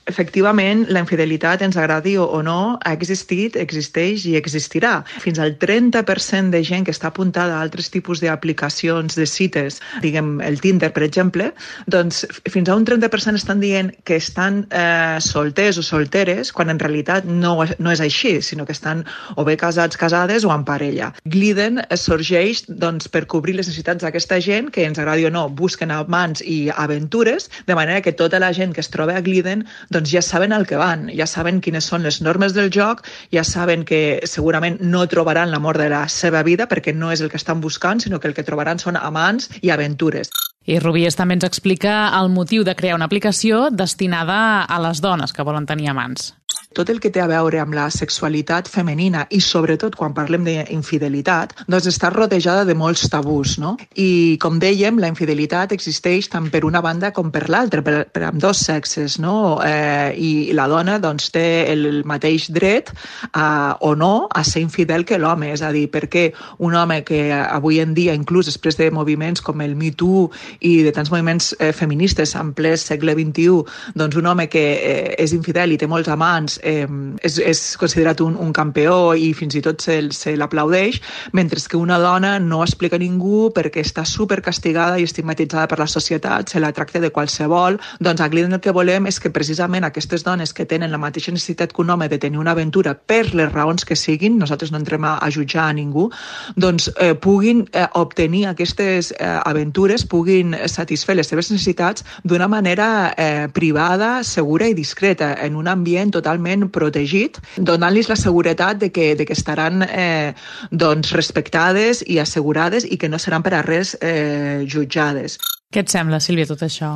Efectivament, 0.07 0.85
la 0.95 1.01
infidelitat, 1.03 1.63
ens 1.67 1.77
agradi 1.77 2.15
o 2.21 2.39
no, 2.47 2.79
ha 2.79 2.93
existit, 2.95 3.57
existeix 3.59 4.23
i 4.31 4.37
existirà. 4.39 5.01
Fins 5.23 5.41
al 5.43 5.57
30% 5.59 6.55
de 6.55 6.61
gent 6.63 6.87
que 6.87 6.95
està 6.95 7.11
apuntada 7.11 7.57
a 7.57 7.63
altres 7.65 7.91
tipus 7.91 8.23
d'aplicacions, 8.23 9.17
de 9.19 9.27
cites, 9.27 9.81
diguem 10.05 10.37
el 10.47 10.61
Tinder, 10.63 10.93
per 10.95 11.03
exemple, 11.03 11.49
doncs 11.91 12.23
fins 12.47 12.71
a 12.71 12.77
un 12.79 12.87
30% 12.87 13.41
estan 13.41 13.59
dient 13.65 13.91
que 14.07 14.21
estan 14.23 14.63
eh, 14.71 15.19
solters 15.19 15.81
o 15.83 15.85
solteres, 15.87 16.53
quan 16.55 16.71
en 16.71 16.79
realitat 16.79 17.27
no, 17.27 17.57
no 17.67 17.91
és 17.91 18.05
així, 18.05 18.37
sinó 18.47 18.67
que 18.67 18.77
estan 18.77 19.03
o 19.35 19.45
bé 19.49 19.57
casats, 19.59 19.99
casades 19.99 20.47
o 20.47 20.55
en 20.55 20.63
parella. 20.69 21.11
Gliden 21.27 21.83
sorgeix 21.99 22.63
doncs, 22.69 23.11
per 23.11 23.25
cobrir 23.27 23.57
les 23.59 23.67
necessitats 23.67 24.07
d'aquesta 24.07 24.39
gent 24.39 24.71
que, 24.71 24.87
ens 24.87 25.03
agradi 25.03 25.27
o 25.27 25.35
no, 25.35 25.49
busquen 25.51 25.91
amants 25.91 26.47
i 26.47 26.71
aventures, 26.71 27.51
de 27.67 27.75
manera 27.75 28.07
que 28.07 28.15
tota 28.15 28.39
la 28.39 28.53
gent 28.55 28.71
que 28.77 28.87
es 28.87 28.93
troba 28.95 29.19
a 29.19 29.27
Gliden 29.27 29.67
doncs 29.97 30.13
ja 30.13 30.23
saben 30.23 30.53
el 30.53 30.67
que 30.69 30.77
van, 30.77 31.09
ja 31.17 31.27
saben 31.27 31.63
quines 31.65 31.89
són 31.89 32.05
les 32.05 32.21
normes 32.21 32.55
del 32.57 32.71
joc, 32.73 33.03
ja 33.33 33.45
saben 33.45 33.87
que 33.89 34.21
segurament 34.29 34.79
no 34.85 35.07
trobaran 35.09 35.51
l'amor 35.51 35.81
de 35.81 35.89
la 35.93 36.05
seva 36.13 36.45
vida 36.47 36.69
perquè 36.69 36.95
no 36.95 37.13
és 37.15 37.25
el 37.25 37.33
que 37.33 37.41
estan 37.41 37.63
buscant, 37.65 38.05
sinó 38.05 38.21
que 38.21 38.29
el 38.29 38.37
que 38.37 38.47
trobaran 38.47 38.83
són 38.83 39.01
amants 39.01 39.51
i 39.63 39.73
aventures. 39.73 40.31
I 40.67 40.81
Rubies 40.83 41.15
també 41.15 41.37
ens 41.39 41.47
explica 41.47 42.09
el 42.19 42.29
motiu 42.35 42.65
de 42.67 42.75
crear 42.75 42.97
una 42.99 43.07
aplicació 43.07 43.69
destinada 43.71 44.65
a 44.67 44.81
les 44.83 45.01
dones 45.01 45.33
que 45.33 45.47
volen 45.47 45.67
tenir 45.67 45.93
amants 45.93 46.35
tot 46.77 46.91
el 46.93 47.01
que 47.01 47.11
té 47.13 47.23
a 47.25 47.29
veure 47.31 47.61
amb 47.63 47.75
la 47.77 47.87
sexualitat 47.93 48.69
femenina 48.69 49.25
i 49.33 49.41
sobretot 49.41 49.97
quan 49.97 50.13
parlem 50.17 50.45
d'infidelitat, 50.45 51.55
doncs 51.71 51.89
està 51.89 52.11
rodejada 52.13 52.67
de 52.69 52.77
molts 52.77 53.07
tabús, 53.13 53.57
no? 53.63 53.77
I 53.97 54.37
com 54.43 54.61
dèiem, 54.61 55.01
la 55.01 55.09
infidelitat 55.09 55.73
existeix 55.73 56.29
tant 56.33 56.51
per 56.53 56.67
una 56.69 56.83
banda 56.85 57.13
com 57.17 57.31
per 57.33 57.47
l'altra, 57.53 57.81
per, 57.87 58.05
per 58.13 58.27
amb 58.29 58.43
dos 58.43 58.61
sexes, 58.69 59.17
no? 59.23 59.59
Eh, 59.65 60.13
I 60.17 60.31
la 60.57 60.69
dona 60.69 60.99
doncs 61.01 61.31
té 61.33 61.47
el 61.73 62.03
mateix 62.05 62.51
dret 62.53 62.93
a, 63.33 63.79
o 63.81 63.95
no 63.97 64.29
a 64.29 64.45
ser 64.45 64.61
infidel 64.65 65.07
que 65.09 65.21
l'home, 65.21 65.51
és 65.55 65.65
a 65.65 65.73
dir, 65.73 65.87
perquè 65.93 66.29
un 66.59 66.77
home 66.77 67.01
que 67.09 67.31
avui 67.33 67.81
en 67.81 67.97
dia, 67.97 68.15
inclús 68.17 68.51
després 68.51 68.77
de 68.77 68.91
moviments 68.93 69.41
com 69.41 69.65
el 69.65 69.77
Me 69.81 69.93
Too 69.97 70.29
i 70.61 70.77
de 70.85 70.93
tants 70.93 71.13
moviments 71.15 71.55
eh, 71.59 71.73
feministes 71.73 72.37
en 72.37 72.53
ple 72.57 72.77
segle 72.81 73.17
XXI, 73.17 73.65
doncs 73.97 74.21
un 74.21 74.29
home 74.29 74.49
que 74.53 74.67
eh, 74.77 75.15
és 75.23 75.33
infidel 75.37 75.73
i 75.73 75.81
té 75.81 75.89
molts 75.89 76.13
amants 76.13 76.61
eh, 76.67 76.87
és, 77.23 77.39
és 77.39 77.63
considerat 77.81 78.21
un, 78.25 78.37
un 78.37 78.53
campió 78.57 79.15
i 79.15 79.33
fins 79.37 79.57
i 79.57 79.63
tot 79.65 79.83
se, 79.83 79.99
se 80.13 80.35
l'aplaudeix, 80.37 81.01
mentre 81.33 81.57
que 81.67 81.79
una 81.79 81.99
dona 81.99 82.37
no 82.39 82.61
explica 82.65 82.99
a 82.99 83.01
ningú 83.01 83.51
perquè 83.55 83.81
està 83.81 84.05
super 84.05 84.43
castigada 84.45 84.99
i 85.01 85.07
estigmatitzada 85.09 85.67
per 85.71 85.79
la 85.81 85.89
societat, 85.89 86.51
se 86.53 86.61
la 86.61 86.73
tracta 86.77 87.01
de 87.01 87.11
qualsevol. 87.11 87.79
Doncs 88.01 88.21
a 88.21 88.29
Gliden 88.29 88.59
el 88.59 88.63
que 88.65 88.75
volem 88.77 89.09
és 89.09 89.19
que 89.23 89.33
precisament 89.33 89.87
aquestes 89.89 90.25
dones 90.27 90.53
que 90.53 90.67
tenen 90.69 90.93
la 90.93 91.01
mateixa 91.01 91.33
necessitat 91.33 91.73
que 91.73 91.83
un 91.83 91.91
home 91.91 92.11
de 92.13 92.19
tenir 92.23 92.39
una 92.39 92.53
aventura 92.53 92.95
per 92.95 93.35
les 93.35 93.51
raons 93.53 93.87
que 93.89 93.97
siguin, 93.97 94.39
nosaltres 94.39 94.73
no 94.73 94.81
entrem 94.83 95.05
a, 95.09 95.17
a 95.19 95.31
jutjar 95.33 95.71
a 95.71 95.77
ningú, 95.77 96.11
doncs 96.57 96.91
eh, 97.01 97.15
puguin 97.15 97.65
eh, 97.73 97.87
obtenir 97.95 98.47
aquestes 98.51 99.13
eh, 99.17 99.25
aventures, 99.45 100.05
puguin 100.07 100.55
satisfer 100.67 101.17
les 101.17 101.33
seves 101.33 101.51
necessitats 101.51 102.05
d'una 102.25 102.49
manera 102.49 103.15
eh, 103.17 103.49
privada, 103.53 104.23
segura 104.25 104.69
i 104.69 104.77
discreta, 104.77 105.33
en 105.43 105.57
un 105.57 105.69
ambient 105.73 106.13
totalment 106.15 106.46
protegit, 106.73 107.41
donant-los 107.57 108.09
la 108.11 108.17
seguretat 108.17 108.79
de 108.81 108.91
que, 108.93 109.15
de 109.17 109.27
que 109.27 109.35
estaran 109.37 109.83
eh, 109.87 110.35
doncs, 110.71 111.13
respectades 111.17 112.03
i 112.07 112.19
assegurades 112.23 112.87
i 112.87 112.99
que 112.99 113.11
no 113.11 113.19
seran 113.19 113.45
per 113.47 113.55
a 113.55 113.63
res 113.67 113.97
eh, 114.01 114.65
jutjades. 114.67 115.39
Què 115.73 115.83
et 115.83 115.91
sembla, 115.91 116.21
Sílvia, 116.23 116.47
tot 116.47 116.63
això? 116.63 116.95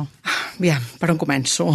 Aviam, 0.57 0.83
per 0.99 1.11
on 1.11 1.19
començo? 1.19 1.67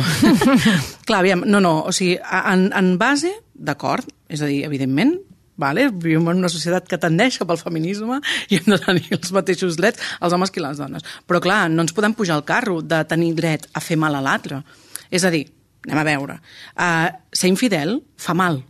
Clar, 1.07 1.21
aviam, 1.21 1.45
no, 1.45 1.61
no, 1.61 1.79
o 1.87 1.95
sigui, 1.95 2.17
en, 2.17 2.69
en 2.77 2.95
base, 3.01 3.33
d'acord, 3.53 4.09
és 4.33 4.43
a 4.43 4.49
dir, 4.51 4.63
evidentment, 4.67 5.17
vale? 5.57 5.89
vivim 5.91 6.29
en 6.29 6.41
una 6.45 6.53
societat 6.53 6.87
que 6.89 7.01
tendeix 7.01 7.39
cap 7.41 7.51
al 7.51 7.61
feminisme 7.61 8.21
i 8.51 8.61
hem 8.61 8.71
de 8.71 8.79
tenir 8.83 9.07
els 9.17 9.33
mateixos 9.33 9.79
drets 9.81 10.03
els 10.21 10.37
homes 10.37 10.53
que 10.53 10.63
les 10.63 10.81
dones. 10.81 11.05
Però 11.27 11.41
clar, 11.43 11.67
no 11.73 11.85
ens 11.85 11.97
podem 11.97 12.15
pujar 12.17 12.37
al 12.39 12.47
carro 12.49 12.81
de 12.83 13.03
tenir 13.09 13.33
dret 13.39 13.69
a 13.73 13.83
fer 13.85 13.99
mal 14.01 14.15
a 14.15 14.23
l'altre. 14.25 14.63
És 15.11 15.25
a 15.25 15.33
dir, 15.33 15.47
anem 15.87 16.03
a 16.03 16.07
veure, 16.07 16.41
uh, 16.77 17.11
ser 17.33 17.53
infidel 17.53 18.01
fa 18.21 18.35
mal, 18.35 18.63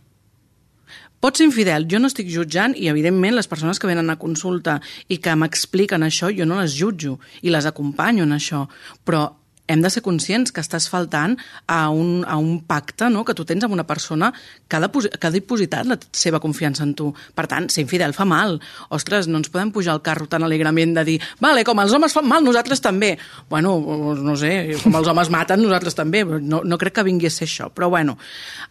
Pot 1.17 1.39
ser 1.39 1.47
infidel, 1.47 1.87
jo 1.89 1.97
no 1.97 2.11
estic 2.11 2.27
jutjant 2.29 2.75
i, 2.77 2.85
evidentment, 2.91 3.33
les 3.33 3.47
persones 3.49 3.79
que 3.81 3.89
venen 3.89 4.11
a 4.13 4.19
consulta 4.21 4.75
i 5.09 5.17
que 5.17 5.33
m'expliquen 5.33 6.05
això, 6.05 6.29
jo 6.29 6.45
no 6.45 6.59
les 6.61 6.75
jutjo 6.77 7.15
i 7.41 7.49
les 7.49 7.65
acompanyo 7.65 8.27
en 8.27 8.35
això, 8.35 8.67
però 9.01 9.23
hem 9.67 9.81
de 9.83 9.89
ser 9.91 10.01
conscients 10.03 10.53
que 10.55 10.63
estàs 10.63 10.87
faltant 10.89 11.35
a 11.67 11.87
un, 11.91 12.23
a 12.27 12.37
un 12.39 12.61
pacte 12.63 13.09
no? 13.11 13.23
que 13.27 13.35
tu 13.35 13.45
tens 13.45 13.65
amb 13.67 13.75
una 13.75 13.85
persona 13.87 14.31
que 14.67 14.77
ha, 14.77 14.81
de, 14.83 14.89
que 14.89 15.27
ha 15.27 15.33
dipositat 15.33 15.87
la 15.87 15.97
seva 16.15 16.39
confiança 16.43 16.85
en 16.87 16.93
tu. 16.97 17.09
Per 17.35 17.47
tant, 17.51 17.67
ser 17.71 17.83
infidel 17.83 18.15
fa 18.15 18.25
mal. 18.27 18.57
Ostres, 18.95 19.27
no 19.27 19.41
ens 19.41 19.51
podem 19.51 19.71
pujar 19.75 19.93
al 19.95 20.03
carro 20.05 20.27
tan 20.31 20.45
alegrament 20.47 20.95
de 20.95 21.03
dir 21.07 21.17
vale, 21.43 21.65
com 21.67 21.79
els 21.83 21.93
homes 21.93 22.15
fan 22.15 22.27
mal, 22.27 22.43
nosaltres 22.45 22.81
també. 22.83 23.15
Bueno, 23.51 23.75
no 24.23 24.35
sé, 24.39 24.53
com 24.83 24.95
els 24.99 25.11
homes 25.11 25.31
maten, 25.33 25.61
nosaltres 25.63 25.97
també. 25.97 26.23
No, 26.23 26.63
no 26.63 26.79
crec 26.79 26.97
que 26.99 27.07
vingui 27.07 27.29
a 27.29 27.33
ser 27.33 27.47
això. 27.49 27.69
Però, 27.73 27.91
bueno, 27.91 28.17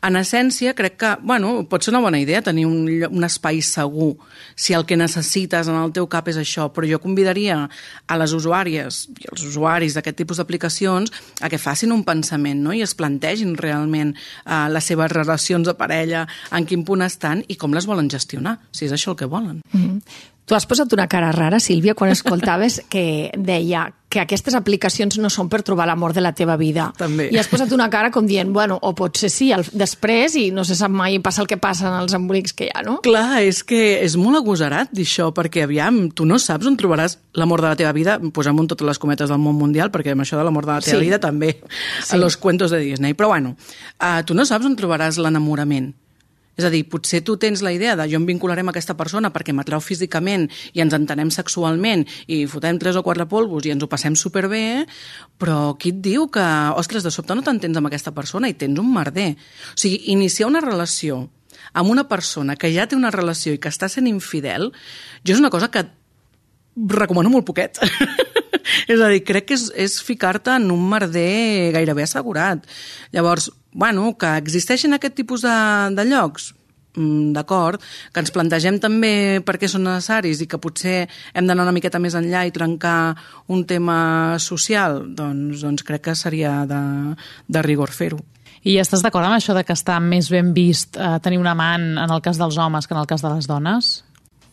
en 0.06 0.16
essència, 0.16 0.74
crec 0.78 0.98
que, 1.00 1.12
bueno, 1.22 1.58
pot 1.68 1.84
ser 1.84 1.92
una 1.92 2.02
bona 2.04 2.20
idea 2.20 2.42
tenir 2.44 2.66
un, 2.68 2.88
un 3.10 3.28
espai 3.28 3.60
segur 3.64 4.14
si 4.56 4.74
el 4.76 4.86
que 4.88 4.96
necessites 4.96 5.68
en 5.68 5.76
el 5.80 5.92
teu 5.96 6.08
cap 6.10 6.28
és 6.32 6.40
això. 6.40 6.70
Però 6.72 6.88
jo 6.88 7.00
convidaria 7.02 7.62
a 8.06 8.20
les 8.20 8.32
usuàries 8.36 9.04
i 9.20 9.30
els 9.32 9.44
usuaris 9.44 9.96
d'aquest 9.96 10.24
tipus 10.24 10.40
d'aplicació 10.40 10.85
relacions 10.86 11.12
a 11.40 11.48
que 11.48 11.58
facin 11.58 11.92
un 11.92 12.04
pensament 12.04 12.62
no? 12.62 12.72
i 12.72 12.82
es 12.82 12.94
plantegin 12.94 13.56
realment 13.56 14.14
uh, 14.46 14.68
les 14.70 14.84
seves 14.84 15.10
relacions 15.12 15.66
de 15.66 15.74
parella, 15.74 16.26
en 16.52 16.66
quin 16.66 16.84
punt 16.84 17.02
estan 17.02 17.44
i 17.48 17.56
com 17.56 17.74
les 17.74 17.86
volen 17.86 18.08
gestionar, 18.10 18.58
si 18.72 18.86
és 18.86 18.92
això 18.92 19.12
el 19.12 19.16
que 19.16 19.26
volen. 19.26 19.60
Mm 19.72 19.80
-hmm. 19.80 20.00
Tu 20.46 20.54
has 20.54 20.66
posat 20.70 20.92
una 20.94 21.08
cara 21.10 21.32
rara, 21.34 21.58
Sílvia, 21.58 21.96
quan 21.98 22.12
escoltaves 22.14 22.80
que 22.92 23.32
deia 23.34 23.88
que 24.06 24.20
aquestes 24.22 24.54
aplicacions 24.54 25.18
no 25.18 25.28
són 25.32 25.48
per 25.50 25.64
trobar 25.66 25.88
l'amor 25.90 26.12
de 26.14 26.22
la 26.22 26.30
teva 26.32 26.54
vida. 26.56 26.86
També. 26.96 27.26
I 27.34 27.40
has 27.40 27.50
posat 27.50 27.72
una 27.74 27.88
cara 27.90 28.12
com 28.14 28.28
dient, 28.28 28.52
bueno, 28.54 28.78
o 28.78 28.92
potser 28.96 29.28
sí, 29.32 29.50
el, 29.52 29.66
després, 29.74 30.36
i 30.38 30.44
no 30.54 30.62
se 30.64 30.76
sap 30.78 30.94
mai, 30.94 31.18
passa 31.20 31.42
el 31.42 31.50
que 31.50 31.58
passa 31.58 31.88
en 31.90 31.96
els 31.98 32.14
embolics 32.16 32.54
que 32.56 32.68
hi 32.68 32.70
ha, 32.70 32.84
no? 32.86 33.00
Clar, 33.04 33.42
és 33.42 33.64
que 33.66 33.80
és 33.98 34.14
molt 34.20 34.38
agosarat 34.38 34.94
dir 34.94 35.08
això, 35.08 35.32
perquè, 35.34 35.66
aviam, 35.66 36.04
tu 36.14 36.28
no 36.30 36.38
saps 36.38 36.70
on 36.70 36.78
trobaràs 36.78 37.18
l'amor 37.36 37.66
de 37.66 37.72
la 37.72 37.80
teva 37.82 37.92
vida, 37.98 38.16
posem 38.32 38.62
en 38.62 38.70
totes 38.70 38.86
les 38.86 39.02
cometes 39.02 39.34
del 39.34 39.42
món 39.42 39.58
mundial, 39.58 39.90
perquè 39.92 40.14
amb 40.14 40.22
això 40.24 40.38
de 40.38 40.46
l'amor 40.46 40.70
de 40.70 40.76
la 40.76 40.80
teva 40.86 41.02
sí. 41.02 41.04
vida 41.10 41.20
també, 41.20 41.56
sí. 41.66 42.14
a 42.14 42.22
los 42.22 42.38
cuentos 42.38 42.70
de 42.70 42.80
Disney. 42.86 43.18
Però, 43.18 43.34
bueno, 43.34 43.56
uh, 43.98 44.22
tu 44.24 44.38
no 44.38 44.46
saps 44.46 44.70
on 44.70 44.78
trobaràs 44.78 45.18
l'enamorament 45.18 45.90
és 46.56 46.64
a 46.64 46.70
dir, 46.72 46.82
potser 46.88 47.20
tu 47.24 47.36
tens 47.36 47.60
la 47.64 47.72
idea 47.74 47.96
de 47.96 48.06
jo 48.08 48.16
em 48.16 48.26
vincularé 48.28 48.64
amb 48.64 48.72
aquesta 48.72 48.96
persona 48.96 49.30
perquè 49.32 49.52
m'atrau 49.52 49.82
físicament 49.84 50.48
i 50.72 50.80
ens 50.84 50.96
entenem 50.96 51.30
sexualment 51.34 52.06
i 52.32 52.44
fotem 52.48 52.80
tres 52.80 52.96
o 52.96 53.04
quatre 53.04 53.28
polvos 53.28 53.66
i 53.66 53.74
ens 53.74 53.84
ho 53.84 53.90
passem 53.92 54.16
superbé, 54.16 54.86
però 55.36 55.76
qui 55.76 55.92
et 55.92 56.00
diu 56.00 56.30
que, 56.32 56.46
ostres, 56.80 57.04
de 57.04 57.12
sobte 57.12 57.36
no 57.36 57.44
t'entens 57.44 57.76
amb 57.76 57.90
aquesta 57.90 58.14
persona 58.16 58.48
i 58.48 58.56
tens 58.56 58.80
un 58.80 58.88
merder? 58.92 59.34
O 59.74 59.80
sigui, 59.80 60.00
iniciar 60.16 60.48
una 60.48 60.64
relació 60.64 61.26
amb 61.76 61.92
una 61.92 62.06
persona 62.08 62.56
que 62.56 62.72
ja 62.72 62.86
té 62.88 62.96
una 62.96 63.12
relació 63.12 63.52
i 63.52 63.60
que 63.60 63.68
està 63.68 63.90
sent 63.92 64.08
infidel, 64.08 64.70
jo 65.26 65.36
és 65.36 65.42
una 65.42 65.52
cosa 65.52 65.68
que 65.68 65.84
recomano 66.76 67.32
molt 67.32 67.46
poquet. 67.48 67.80
és 68.92 69.00
a 69.00 69.10
dir, 69.12 69.22
crec 69.26 69.48
que 69.50 69.56
és, 69.56 69.68
és 69.76 69.98
ficar-te 70.04 70.56
en 70.56 70.70
un 70.72 70.88
merder 70.88 71.72
gairebé 71.76 72.04
assegurat. 72.06 72.64
Llavors, 73.12 73.50
bueno, 73.76 74.14
que 74.16 74.30
existeixen 74.40 74.96
aquest 74.96 75.18
tipus 75.18 75.44
de, 75.44 75.56
de 75.92 76.04
llocs, 76.08 76.54
mm, 76.96 77.34
d'acord, 77.36 77.82
que 78.12 78.22
ens 78.24 78.32
plantegem 78.32 78.80
també 78.80 79.42
per 79.44 79.58
què 79.60 79.68
són 79.68 79.84
necessaris 79.84 80.40
i 80.40 80.48
que 80.48 80.60
potser 80.62 81.02
hem 81.36 81.44
d'anar 81.44 81.68
una 81.68 81.76
miqueta 81.76 82.00
més 82.00 82.16
enllà 82.16 82.46
i 82.48 82.54
trencar 82.56 83.12
un 83.52 83.66
tema 83.68 83.98
social, 84.40 85.02
doncs, 85.18 85.60
doncs 85.60 85.84
crec 85.84 86.08
que 86.08 86.16
seria 86.16 86.62
de, 86.66 86.80
de 87.46 87.66
rigor 87.68 87.92
fer-ho. 87.92 88.22
I 88.66 88.80
estàs 88.82 89.04
d'acord 89.04 89.28
amb 89.28 89.36
això 89.36 89.54
de 89.54 89.62
que 89.62 89.76
està 89.76 90.00
més 90.02 90.32
ben 90.32 90.50
vist 90.56 90.96
eh, 90.96 91.18
tenir 91.22 91.38
un 91.38 91.46
amant 91.46 91.92
en 92.02 92.10
el 92.10 92.24
cas 92.24 92.40
dels 92.40 92.56
homes 92.58 92.88
que 92.88 92.96
en 92.96 93.04
el 93.04 93.06
cas 93.06 93.22
de 93.22 93.30
les 93.30 93.46
dones? 93.46 93.92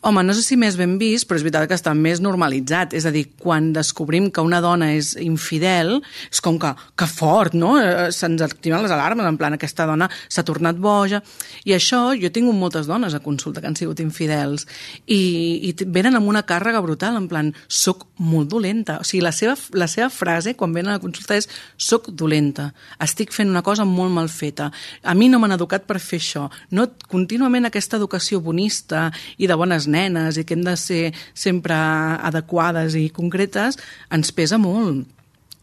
Home, 0.03 0.19
no 0.27 0.33
sé 0.36 0.41
si 0.43 0.57
més 0.60 0.75
ben 0.75 0.98
vist, 1.00 1.24
però 1.29 1.39
és 1.39 1.45
veritat 1.45 1.69
que 1.72 1.77
està 1.77 1.93
més 1.95 2.19
normalitzat. 2.19 2.91
És 2.98 3.05
a 3.07 3.12
dir, 3.15 3.22
quan 3.39 3.69
descobrim 3.75 4.25
que 4.36 4.43
una 4.43 4.60
dona 4.60 4.89
és 4.98 5.13
infidel, 5.24 6.01
és 6.27 6.41
com 6.43 6.57
que, 6.60 6.74
que 7.00 7.07
fort, 7.07 7.55
no? 7.55 7.77
Eh, 7.79 8.10
se'ns 8.12 8.43
activen 8.43 8.83
les 8.83 8.91
alarmes, 8.91 9.24
en 9.24 9.38
plan, 9.39 9.55
aquesta 9.55 9.86
dona 9.88 10.10
s'ha 10.27 10.43
tornat 10.43 10.81
boja. 10.83 11.22
I 11.63 11.77
això, 11.77 12.01
jo 12.19 12.31
tingut 12.36 12.57
moltes 12.60 12.89
dones 12.89 13.15
a 13.15 13.22
consulta 13.24 13.63
que 13.63 13.69
han 13.72 13.79
sigut 13.79 14.01
infidels 14.03 14.67
i, 15.07 15.22
i 15.69 15.88
venen 15.88 16.19
amb 16.19 16.27
una 16.27 16.43
càrrega 16.43 16.83
brutal, 16.83 17.15
en 17.22 17.29
plan, 17.31 17.53
soc 17.72 18.03
molt 18.19 18.51
dolenta. 18.51 19.00
O 19.00 19.07
sigui, 19.07 19.24
la 19.24 19.31
seva, 19.31 19.55
la 19.72 19.88
seva 19.88 20.10
frase 20.12 20.57
quan 20.60 20.75
venen 20.75 20.91
a 20.91 20.98
la 20.98 21.03
consulta 21.05 21.39
és 21.39 21.48
soc 21.79 22.12
dolenta, 22.12 22.74
estic 23.00 23.31
fent 23.31 23.51
una 23.51 23.63
cosa 23.63 23.88
molt 23.88 24.12
mal 24.12 24.27
feta, 24.27 24.67
a 25.00 25.15
mi 25.15 25.31
no 25.31 25.39
m'han 25.39 25.55
educat 25.55 25.88
per 25.88 26.01
fer 26.03 26.19
això. 26.19 26.50
No, 26.75 26.89
contínuament 27.07 27.72
aquesta 27.72 28.01
educació 28.01 28.43
bonista 28.43 29.07
i 29.39 29.48
de 29.48 29.55
bones 29.55 29.88
nenes 29.94 30.38
i 30.38 30.46
que 30.48 30.58
hem 30.58 30.64
de 30.66 30.76
ser 30.80 31.04
sempre 31.34 31.78
adequades 31.78 32.98
i 33.00 33.10
concretes, 33.14 33.80
ens 34.14 34.34
pesa 34.36 34.60
molt. 34.62 35.06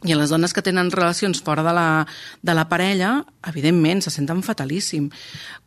I 0.00 0.14
a 0.14 0.16
les 0.16 0.30
dones 0.32 0.54
que 0.56 0.62
tenen 0.64 0.88
relacions 0.94 1.42
fora 1.44 1.60
de 1.60 1.74
la, 1.76 2.06
de 2.40 2.54
la 2.56 2.64
parella, 2.70 3.18
evidentment, 3.50 4.00
se 4.00 4.12
senten 4.14 4.40
fatalíssim. 4.40 5.10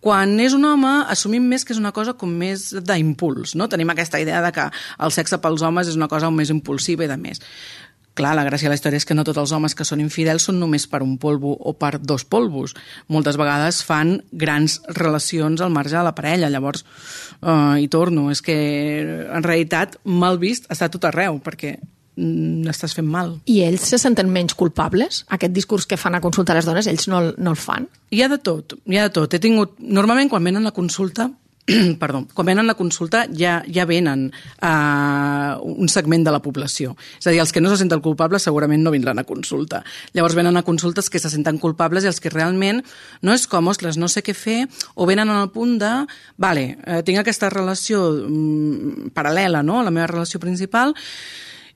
Quan 0.02 0.34
és 0.42 0.56
un 0.58 0.66
home, 0.66 0.94
assumim 1.14 1.46
més 1.46 1.62
que 1.62 1.76
és 1.76 1.82
una 1.82 1.94
cosa 1.94 2.16
com 2.18 2.34
més 2.42 2.72
d'impuls, 2.74 3.54
no? 3.60 3.70
Tenim 3.70 3.94
aquesta 3.94 4.22
idea 4.24 4.42
de 4.42 4.50
que 4.56 4.66
el 5.06 5.14
sexe 5.14 5.38
pels 5.44 5.62
homes 5.62 5.92
és 5.92 6.00
una 6.00 6.10
cosa 6.10 6.34
més 6.34 6.50
impulsiva 6.50 7.06
i 7.06 7.12
de 7.12 7.20
més. 7.22 7.44
Clar, 8.14 8.36
la 8.38 8.44
gràcia 8.46 8.68
de 8.68 8.74
la 8.74 8.78
història 8.78 9.02
és 9.02 9.08
que 9.10 9.16
no 9.18 9.24
tots 9.26 9.40
els 9.42 9.52
homes 9.56 9.74
que 9.74 9.86
són 9.88 10.02
infidels 10.04 10.46
són 10.46 10.60
només 10.62 10.86
per 10.90 11.02
un 11.02 11.16
polvo 11.18 11.56
o 11.58 11.74
per 11.74 11.96
dos 11.98 12.22
polvos. 12.30 12.76
Moltes 13.10 13.40
vegades 13.42 13.82
fan 13.86 14.20
grans 14.30 14.78
relacions 15.00 15.62
al 15.62 15.74
marge 15.74 15.98
de 15.98 16.04
la 16.06 16.14
parella. 16.14 16.52
Llavors, 16.54 16.86
uh, 17.42 17.74
hi 17.82 17.90
torno, 17.90 18.28
és 18.30 18.44
que 18.46 18.56
en 19.26 19.46
realitat 19.46 19.98
mal 20.06 20.38
vist 20.38 20.70
està 20.70 20.92
tot 20.94 21.10
arreu, 21.10 21.42
perquè 21.42 21.74
mm, 21.80 22.70
estàs 22.70 22.94
fent 22.94 23.10
mal. 23.10 23.40
I 23.50 23.64
ells 23.66 23.90
se 23.90 23.98
senten 23.98 24.30
menys 24.30 24.54
culpables? 24.54 25.24
Aquest 25.34 25.58
discurs 25.58 25.90
que 25.90 25.98
fan 25.98 26.14
a 26.14 26.22
consultar 26.22 26.60
les 26.60 26.70
dones, 26.70 26.86
ells 26.92 27.10
no, 27.10 27.32
no 27.34 27.58
el 27.58 27.58
fan? 27.58 27.90
Hi 28.14 28.22
ha 28.22 28.30
de 28.30 28.38
tot, 28.38 28.78
hi 28.86 29.02
ha 29.02 29.10
de 29.10 29.16
tot. 29.18 29.34
He 29.34 29.42
tingut... 29.42 29.74
Normalment, 29.82 30.30
quan 30.30 30.46
venen 30.46 30.70
a 30.70 30.76
consulta, 30.76 31.32
perdó, 32.00 32.26
quan 32.34 32.48
venen 32.48 32.70
a 32.70 32.76
consulta 32.76 33.24
ja, 33.32 33.62
ja 33.72 33.86
venen 33.88 34.26
uh, 34.60 35.62
un 35.64 35.88
segment 35.88 36.26
de 36.26 36.34
la 36.34 36.42
població. 36.44 36.98
És 37.20 37.28
a 37.28 37.32
dir, 37.32 37.40
els 37.40 37.54
que 37.56 37.64
no 37.64 37.72
se 37.72 37.80
senten 37.80 38.04
culpables 38.04 38.44
segurament 38.44 38.84
no 38.84 38.92
vindran 38.92 39.22
a 39.22 39.28
consulta. 39.28 39.84
Llavors 40.14 40.36
venen 40.36 40.60
a 40.60 40.66
consultes 40.68 41.10
que 41.10 41.22
se 41.24 41.32
senten 41.32 41.62
culpables 41.64 42.04
i 42.04 42.12
els 42.12 42.20
que 42.20 42.34
realment 42.34 42.84
no 43.24 43.36
és 43.36 43.48
com, 43.48 43.72
ostres, 43.72 43.98
no 43.98 44.12
sé 44.12 44.26
què 44.26 44.36
fer, 44.36 44.60
o 44.96 45.08
venen 45.08 45.32
al 45.32 45.54
punt 45.56 45.78
de, 45.80 45.94
vale, 46.36 46.66
eh, 46.84 47.00
tinc 47.08 47.24
aquesta 47.24 47.52
relació 47.54 48.04
mm, 48.12 49.14
paral·lela 49.16 49.64
no? 49.64 49.80
a 49.80 49.88
la 49.88 49.96
meva 49.96 50.12
relació 50.12 50.44
principal, 50.44 50.92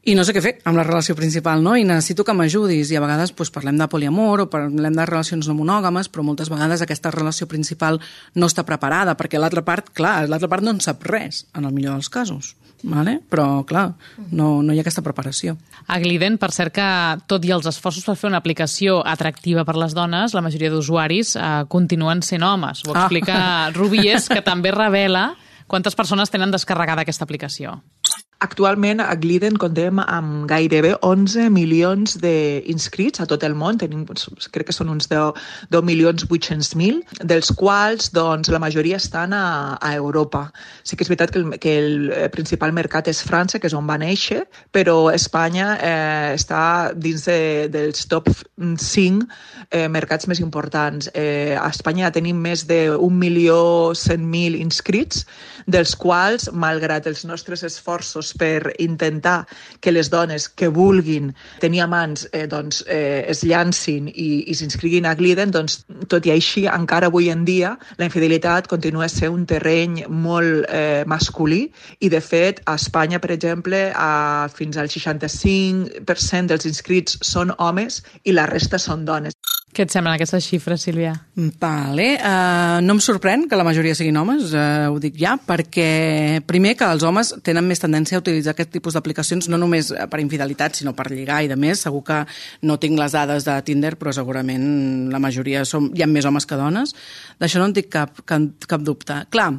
i 0.07 0.13
no 0.15 0.23
sé 0.23 0.31
què 0.31 0.41
fer 0.43 0.53
amb 0.69 0.79
la 0.79 0.85
relació 0.87 1.17
principal, 1.17 1.59
no? 1.63 1.73
I 1.75 1.83
necessito 1.87 2.23
que 2.23 2.35
m'ajudis. 2.35 2.93
I 2.93 2.99
a 2.99 3.03
vegades 3.03 3.33
doncs, 3.35 3.51
parlem 3.51 3.79
de 3.79 3.89
poliamor 3.91 4.45
o 4.45 4.49
parlem 4.51 4.95
de 4.95 5.05
relacions 5.09 5.49
no 5.49 5.55
monògames, 5.57 6.07
però 6.07 6.23
moltes 6.23 6.51
vegades 6.53 6.83
aquesta 6.83 7.11
relació 7.11 7.47
principal 7.51 7.99
no 8.35 8.47
està 8.47 8.63
preparada, 8.63 9.17
perquè 9.19 9.41
l'altra 9.41 9.65
part, 9.67 9.91
clar, 9.97 10.21
l'altra 10.31 10.47
part 10.47 10.63
no 10.63 10.71
en 10.71 10.79
sap 10.83 11.03
res, 11.03 11.43
en 11.53 11.67
el 11.67 11.75
millor 11.75 11.97
dels 11.97 12.07
casos. 12.13 12.55
Vale? 12.87 13.17
Però, 13.27 13.65
clar, 13.67 13.87
no, 14.29 14.61
no 14.61 14.73
hi 14.73 14.77
ha 14.79 14.83
aquesta 14.85 15.01
preparació. 15.03 15.55
A 15.89 15.97
Gliden, 15.99 16.37
per 16.37 16.51
cert 16.53 16.75
que, 16.75 16.87
tot 17.27 17.43
i 17.43 17.51
els 17.51 17.65
esforços 17.67 18.05
per 18.05 18.15
fer 18.15 18.29
una 18.29 18.39
aplicació 18.39 18.99
atractiva 19.01 19.65
per 19.65 19.75
les 19.81 19.97
dones, 19.97 20.37
la 20.37 20.45
majoria 20.45 20.69
d'usuaris 20.71 21.33
eh, 21.35 21.49
continuen 21.73 22.21
sent 22.23 22.45
homes. 22.45 22.85
Ho 22.85 22.93
explica 22.93 23.37
ah. 23.41 23.69
Rubies, 23.75 24.29
que 24.29 24.45
també 24.45 24.71
revela 24.75 25.31
quantes 25.67 25.97
persones 25.99 26.31
tenen 26.31 26.53
descarregada 26.53 27.03
aquesta 27.03 27.25
aplicació. 27.27 27.81
Actualment 28.39 28.99
a 29.01 29.15
Gliden 29.17 29.55
contem 29.57 29.97
amb 29.97 30.43
gairebé 30.45 30.91
11 31.01 31.47
milions 31.49 32.19
d'inscrits 32.21 33.23
a 33.23 33.25
tot 33.25 33.41
el 33.41 33.55
món, 33.57 33.79
tenim, 33.81 34.03
crec 34.53 34.67
que 34.69 34.75
són 34.75 34.91
uns 34.93 35.09
10, 35.09 35.39
10 35.73 35.85
milions 35.87 36.25
800 36.27 36.75
mil, 36.77 36.99
dels 37.17 37.49
quals 37.57 38.11
doncs, 38.13 38.51
la 38.53 38.61
majoria 38.61 38.99
estan 39.01 39.33
a, 39.33 39.79
a 39.81 39.93
Europa. 39.97 40.43
Sí 40.85 40.93
que 40.93 41.01
és 41.07 41.09
veritat 41.09 41.33
que 41.33 41.41
el, 41.41 41.55
que 41.57 41.73
el 41.81 42.29
principal 42.35 42.75
mercat 42.77 43.09
és 43.09 43.23
França, 43.25 43.57
que 43.57 43.71
és 43.71 43.77
on 43.77 43.89
va 43.89 43.97
néixer, 43.97 44.43
però 44.69 45.09
Espanya 45.09 45.71
eh, 45.81 46.37
està 46.37 46.93
dins 46.93 47.25
de, 47.25 47.39
dels 47.73 48.05
top 48.05 48.29
5 48.29 49.25
eh, 49.71 49.87
mercats 49.89 50.29
més 50.29 50.43
importants. 50.45 51.09
Eh, 51.17 51.57
a 51.57 51.71
Espanya 51.73 52.13
tenim 52.13 52.37
més 52.37 52.67
de 52.69 52.83
1.100.000 52.93 54.61
inscrits, 54.61 55.25
dels 55.65 55.97
quals, 55.97 56.51
malgrat 56.53 57.09
els 57.09 57.25
nostres 57.25 57.65
esforços 57.65 58.26
esforços 58.27 58.33
per 58.37 58.73
intentar 58.79 59.47
que 59.81 59.91
les 59.91 60.09
dones 60.09 60.47
que 60.49 60.67
vulguin 60.67 61.33
tenir 61.59 61.81
amants 61.81 62.27
eh, 62.31 62.47
doncs, 62.47 62.83
eh, 62.87 63.25
es 63.27 63.43
llancin 63.43 64.07
i, 64.07 64.43
i 64.47 64.55
s'inscriguin 64.55 65.05
a 65.05 65.15
Gliden, 65.15 65.51
doncs, 65.51 65.85
tot 66.07 66.25
i 66.25 66.31
així, 66.31 66.67
encara 66.67 67.07
avui 67.07 67.29
en 67.29 67.45
dia, 67.45 67.77
la 67.97 68.05
infidelitat 68.05 68.67
continua 68.67 69.07
sent 69.09 69.33
un 69.33 69.45
terreny 69.45 70.05
molt 70.09 70.67
eh, 70.69 71.03
masculí 71.05 71.67
i, 71.99 72.09
de 72.09 72.21
fet, 72.21 72.61
a 72.65 72.75
Espanya, 72.75 73.19
per 73.19 73.31
exemple, 73.31 73.91
a, 73.93 74.47
fins 74.53 74.77
al 74.77 74.87
65% 74.91 76.47
dels 76.47 76.65
inscrits 76.67 77.19
són 77.21 77.53
homes 77.57 78.03
i 78.23 78.33
la 78.33 78.47
resta 78.47 78.79
són 78.79 79.05
dones. 79.05 79.36
Què 79.77 79.85
et 79.85 79.93
semblen 79.93 80.15
aquestes 80.15 80.41
xifres, 80.49 80.81
Sílvia? 80.87 81.11
Vale. 81.61 82.05
Uh, 82.17 82.79
no 82.81 82.95
em 82.95 83.01
sorprèn 83.03 83.43
que 83.45 83.59
la 83.59 83.65
majoria 83.67 83.93
siguin 83.93 84.15
homes, 84.17 84.47
uh, 84.57 84.87
ho 84.89 84.97
dic 84.97 85.19
ja, 85.21 85.35
perquè 85.37 86.39
primer 86.49 86.71
que 86.79 86.87
els 86.89 87.05
homes 87.05 87.35
tenen 87.45 87.67
més 87.69 87.83
tendència 87.83 88.17
a 88.17 88.23
utilitzar 88.23 88.55
aquest 88.55 88.71
tipus 88.73 88.97
d'aplicacions 88.97 89.51
no 89.53 89.59
només 89.61 89.91
per 90.09 90.21
infidelitat, 90.23 90.79
sinó 90.79 90.95
per 90.97 91.11
lligar 91.11 91.43
i 91.45 91.51
de 91.51 91.59
més. 91.61 91.85
Segur 91.85 92.01
que 92.09 92.23
no 92.65 92.79
tinc 92.81 92.97
les 92.97 93.13
dades 93.13 93.45
de 93.45 93.59
Tinder, 93.69 93.93
però 94.01 94.15
segurament 94.17 94.65
la 95.13 95.21
majoria 95.21 95.61
som, 95.61 95.91
hi 95.93 96.01
ha 96.01 96.09
més 96.09 96.25
homes 96.25 96.49
que 96.49 96.57
dones. 96.57 96.97
D'això 97.37 97.61
no 97.61 97.69
en 97.69 97.77
tinc 97.77 97.93
cap, 97.93 98.25
cap, 98.25 98.49
cap 98.65 98.81
dubte. 98.81 99.21
Clar, 99.29 99.51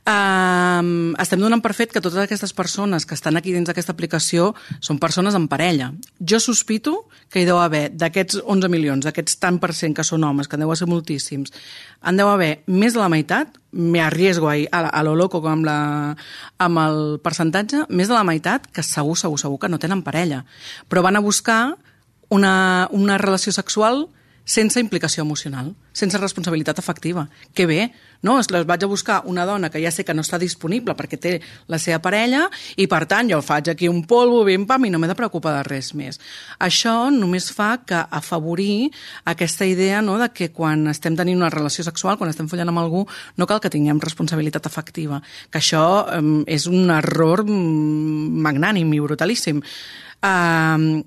Uh, 0.00 1.12
estem 1.20 1.42
donant 1.42 1.60
per 1.60 1.74
fet 1.76 1.90
que 1.92 2.00
totes 2.00 2.22
aquestes 2.22 2.54
persones 2.56 3.04
que 3.04 3.12
estan 3.14 3.36
aquí 3.36 3.52
dins 3.52 3.68
d'aquesta 3.68 3.92
aplicació 3.92 4.54
són 4.80 4.98
persones 4.98 5.36
en 5.36 5.44
parella. 5.46 5.90
Jo 6.18 6.40
sospito 6.40 6.94
que 7.28 7.42
hi 7.42 7.46
deu 7.46 7.60
haver 7.60 7.90
d'aquests 7.92 8.40
11 8.40 8.70
milions, 8.72 9.04
d'aquests 9.04 9.36
tant 9.50 9.58
per 9.62 9.74
cent 9.76 9.96
que 9.96 10.06
són 10.06 10.24
homes, 10.24 10.48
que 10.48 10.56
en 10.56 10.64
deu 10.64 10.72
ser 10.78 10.88
moltíssims, 10.90 11.52
en 12.06 12.20
deu 12.20 12.30
haver 12.30 12.62
més 12.70 12.94
de 12.94 13.02
la 13.02 13.10
meitat, 13.12 13.58
me 13.70 14.00
arriesgo 14.02 14.50
a, 14.50 14.56
a, 14.70 14.80
a 14.88 15.02
lo 15.06 15.16
loco 15.18 15.42
amb, 15.46 15.66
la, 15.66 15.80
amb 16.58 16.82
el 16.84 17.02
percentatge, 17.22 17.84
més 17.90 18.10
de 18.10 18.16
la 18.16 18.26
meitat 18.26 18.70
que 18.70 18.86
segur, 18.86 19.18
segur, 19.18 19.38
segur 19.42 19.60
que 19.62 19.70
no 19.70 19.82
tenen 19.82 20.04
parella. 20.06 20.44
Però 20.88 21.02
van 21.06 21.18
a 21.18 21.24
buscar 21.24 21.76
una, 22.30 22.88
una 22.94 23.18
relació 23.18 23.52
sexual 23.52 24.06
sense 24.44 24.80
implicació 24.80 25.22
emocional, 25.22 25.74
sense 25.92 26.18
responsabilitat 26.18 26.78
afectiva. 26.78 27.28
Que 27.54 27.66
bé, 27.66 27.92
no? 28.22 28.38
Es 28.40 28.50
les 28.50 28.66
vaig 28.66 28.84
a 28.84 28.88
buscar 28.90 29.20
una 29.26 29.44
dona 29.46 29.70
que 29.70 29.82
ja 29.82 29.92
sé 29.94 30.04
que 30.04 30.14
no 30.14 30.24
està 30.24 30.38
disponible 30.40 30.94
perquè 30.98 31.18
té 31.20 31.32
la 31.70 31.78
seva 31.78 32.00
parella 32.02 32.46
i, 32.76 32.86
per 32.90 33.04
tant, 33.10 33.30
jo 33.30 33.40
faig 33.44 33.70
aquí 33.70 33.88
un 33.88 34.02
polvo, 34.08 34.42
ben 34.48 34.66
pam, 34.66 34.86
i 34.86 34.90
no 34.90 34.98
m'he 34.98 35.10
de 35.10 35.16
preocupar 35.18 35.54
de 35.58 35.62
res 35.68 35.92
més. 35.94 36.20
Això 36.58 37.10
només 37.14 37.50
fa 37.54 37.70
que 37.86 38.00
afavorir 38.00 38.90
aquesta 39.30 39.68
idea 39.68 40.02
no, 40.02 40.18
de 40.20 40.30
que 40.34 40.50
quan 40.52 40.88
estem 40.90 41.16
tenint 41.16 41.38
una 41.38 41.52
relació 41.52 41.84
sexual, 41.86 42.18
quan 42.18 42.32
estem 42.32 42.48
follant 42.50 42.72
amb 42.72 42.82
algú, 42.82 43.06
no 43.36 43.46
cal 43.46 43.62
que 43.62 43.72
tinguem 43.72 44.02
responsabilitat 44.02 44.66
afectiva. 44.66 45.22
Que 45.50 45.62
això 45.62 45.84
eh, 46.10 46.26
és 46.50 46.66
un 46.70 46.90
error 46.94 47.44
mm, 47.46 48.44
magnànim 48.46 48.92
i 48.94 49.02
brutalíssim. 49.04 49.62
Uh, 50.20 51.00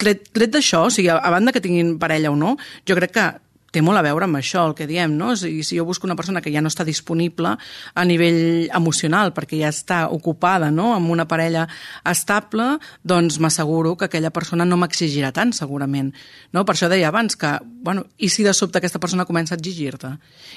tret, 0.00 0.24
tret 0.34 0.54
d'això, 0.54 0.86
o 0.86 0.94
sigui, 0.94 1.10
a, 1.12 1.18
banda 1.34 1.52
que 1.54 1.62
tinguin 1.64 1.96
parella 2.00 2.32
o 2.32 2.38
no, 2.38 2.56
jo 2.88 2.96
crec 2.98 3.14
que 3.16 3.26
té 3.70 3.82
molt 3.84 4.00
a 4.00 4.04
veure 4.04 4.24
amb 4.24 4.38
això, 4.38 4.62
el 4.68 4.74
que 4.76 4.86
diem, 4.88 5.12
no? 5.18 5.34
I 5.34 5.62
si 5.66 5.76
jo 5.76 5.84
busco 5.84 6.08
una 6.08 6.16
persona 6.16 6.40
que 6.40 6.52
ja 6.52 6.62
no 6.64 6.70
està 6.72 6.86
disponible 6.88 7.54
a 7.58 8.04
nivell 8.08 8.68
emocional, 8.74 9.34
perquè 9.36 9.60
ja 9.60 9.72
està 9.72 10.06
ocupada 10.08 10.70
no? 10.72 10.94
amb 10.94 11.12
una 11.12 11.26
parella 11.28 11.66
estable, 12.08 12.78
doncs 13.04 13.38
m'asseguro 13.42 13.94
que 13.98 14.08
aquella 14.08 14.32
persona 14.32 14.64
no 14.64 14.78
m'exigirà 14.80 15.32
tant, 15.36 15.52
segurament. 15.52 16.14
No? 16.56 16.64
Per 16.64 16.74
això 16.74 16.88
deia 16.88 17.10
abans 17.12 17.36
que, 17.36 17.52
bueno, 17.84 18.06
i 18.16 18.30
si 18.32 18.46
de 18.46 18.54
sobte 18.56 18.80
aquesta 18.80 19.00
persona 19.02 19.26
comença 19.28 19.54
a 19.54 19.60
exigir-te? 19.60 20.14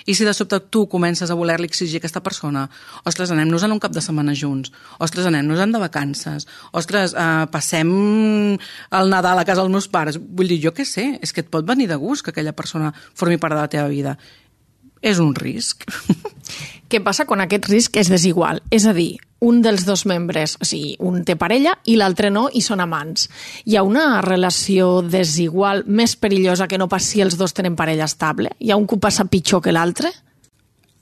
I 0.07 0.15
si 0.15 0.27
de 0.27 0.33
sobte 0.33 0.61
tu 0.71 0.85
comences 0.87 1.29
a 1.31 1.37
voler-li 1.37 1.67
exigir 1.67 1.99
a 1.99 2.01
aquesta 2.05 2.23
persona? 2.23 2.67
Ostres, 3.03 3.33
anem-nos 3.35 3.67
en 3.67 3.75
un 3.75 3.83
cap 3.83 3.91
de 3.91 4.03
setmana 4.03 4.35
junts. 4.37 4.71
Ostres, 5.03 5.27
anem-nos-en 5.27 5.75
de 5.75 5.83
vacances. 5.83 6.47
Ostres, 6.71 7.11
eh, 7.11 7.45
passem 7.51 7.91
el 8.55 9.11
Nadal 9.11 9.43
a 9.43 9.45
casa 9.45 9.61
dels 9.65 9.73
meus 9.73 9.91
pares. 9.91 10.15
Vull 10.15 10.47
dir, 10.47 10.61
jo 10.63 10.71
què 10.71 10.87
sé, 10.87 11.19
és 11.19 11.35
que 11.35 11.43
et 11.43 11.51
pot 11.51 11.67
venir 11.67 11.89
de 11.91 11.99
gust 11.99 12.23
que 12.23 12.31
aquella 12.31 12.55
persona 12.55 12.93
formi 13.13 13.39
part 13.41 13.55
de 13.57 13.61
la 13.61 13.71
teva 13.71 13.89
vida. 13.91 14.17
És 15.01 15.19
un 15.19 15.33
risc. 15.35 15.87
Què 16.91 16.99
passa 17.03 17.25
quan 17.25 17.41
aquest 17.43 17.69
risc 17.71 17.97
és 17.97 18.09
desigual? 18.11 18.59
És 18.69 18.85
a 18.85 18.93
dir, 18.93 19.15
un 19.41 19.61
dels 19.65 19.85
dos 19.87 20.03
membres, 20.05 20.57
o 20.61 20.67
sigui, 20.67 20.97
un 20.99 21.23
té 21.25 21.37
parella 21.39 21.73
i 21.89 21.95
l'altre 21.97 22.29
no, 22.29 22.47
i 22.53 22.61
són 22.61 22.83
amants. 22.83 23.29
Hi 23.65 23.77
ha 23.77 23.85
una 23.87 24.21
relació 24.21 24.99
desigual 25.01 25.85
més 25.87 26.17
perillosa 26.19 26.67
que 26.67 26.77
no 26.77 26.89
pas 26.91 27.07
si 27.07 27.23
els 27.23 27.39
dos 27.39 27.55
tenen 27.57 27.77
parella 27.79 28.05
estable? 28.05 28.53
Hi 28.59 28.71
ha 28.71 28.77
un 28.77 28.85
que 28.85 28.99
passa 29.01 29.25
pitjor 29.25 29.63
que 29.65 29.73
l'altre? 29.73 30.11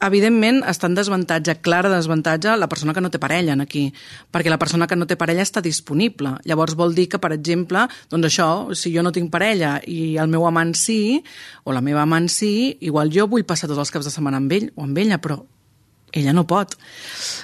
Evidentment 0.05 0.61
està 0.69 0.87
en 0.89 0.95
desavantatge, 0.97 1.57
clara 1.65 1.91
desavantatge, 1.91 2.55
la 2.57 2.69
persona 2.71 2.93
que 2.95 3.03
no 3.03 3.11
té 3.11 3.19
parella 3.21 3.53
en 3.55 3.63
aquí, 3.65 3.85
perquè 4.31 4.51
la 4.51 4.59
persona 4.61 4.87
que 4.87 4.97
no 4.97 5.07
té 5.09 5.17
parella 5.19 5.45
està 5.45 5.63
disponible. 5.65 6.37
Llavors 6.47 6.77
vol 6.79 6.95
dir 6.95 7.09
que, 7.11 7.21
per 7.21 7.33
exemple, 7.35 7.85
doncs 8.11 8.31
això, 8.31 8.49
si 8.75 8.93
jo 8.95 9.03
no 9.03 9.13
tinc 9.15 9.31
parella 9.33 9.77
i 9.87 10.17
el 10.17 10.31
meu 10.31 10.47
amant 10.47 10.73
sí, 10.77 11.21
o 11.63 11.75
la 11.75 11.83
meva 11.85 12.05
amant 12.07 12.29
sí, 12.31 12.77
igual 12.79 13.11
jo 13.13 13.27
vull 13.27 13.47
passar 13.47 13.69
tots 13.69 13.81
els 13.81 13.91
caps 13.91 14.09
de 14.09 14.15
setmana 14.15 14.39
amb 14.39 14.59
ell 14.59 14.69
o 14.75 14.87
amb 14.87 15.01
ella, 15.03 15.19
però 15.19 15.41
ella 16.11 16.33
no 16.33 16.45
pot. 16.49 16.75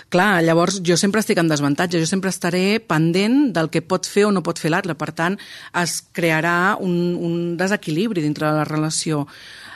Clar, 0.09 0.41
llavors 0.45 0.79
jo 0.85 0.97
sempre 0.97 1.21
estic 1.21 1.39
en 1.41 1.49
desavantatge, 1.51 1.99
jo 2.01 2.09
sempre 2.09 2.31
estaré 2.33 2.79
pendent 2.81 3.51
del 3.53 3.69
que 3.73 3.83
pot 3.85 4.07
fer 4.09 4.25
o 4.25 4.31
no 4.33 4.43
pot 4.45 4.59
fer 4.61 4.71
l'altre. 4.73 4.95
Per 4.97 5.11
tant, 5.17 5.37
es 5.81 5.99
crearà 6.15 6.75
un, 6.81 6.95
un 7.15 7.35
desequilibri 7.59 8.25
dintre 8.25 8.49
de 8.49 8.61
la 8.61 8.65
relació 8.67 9.25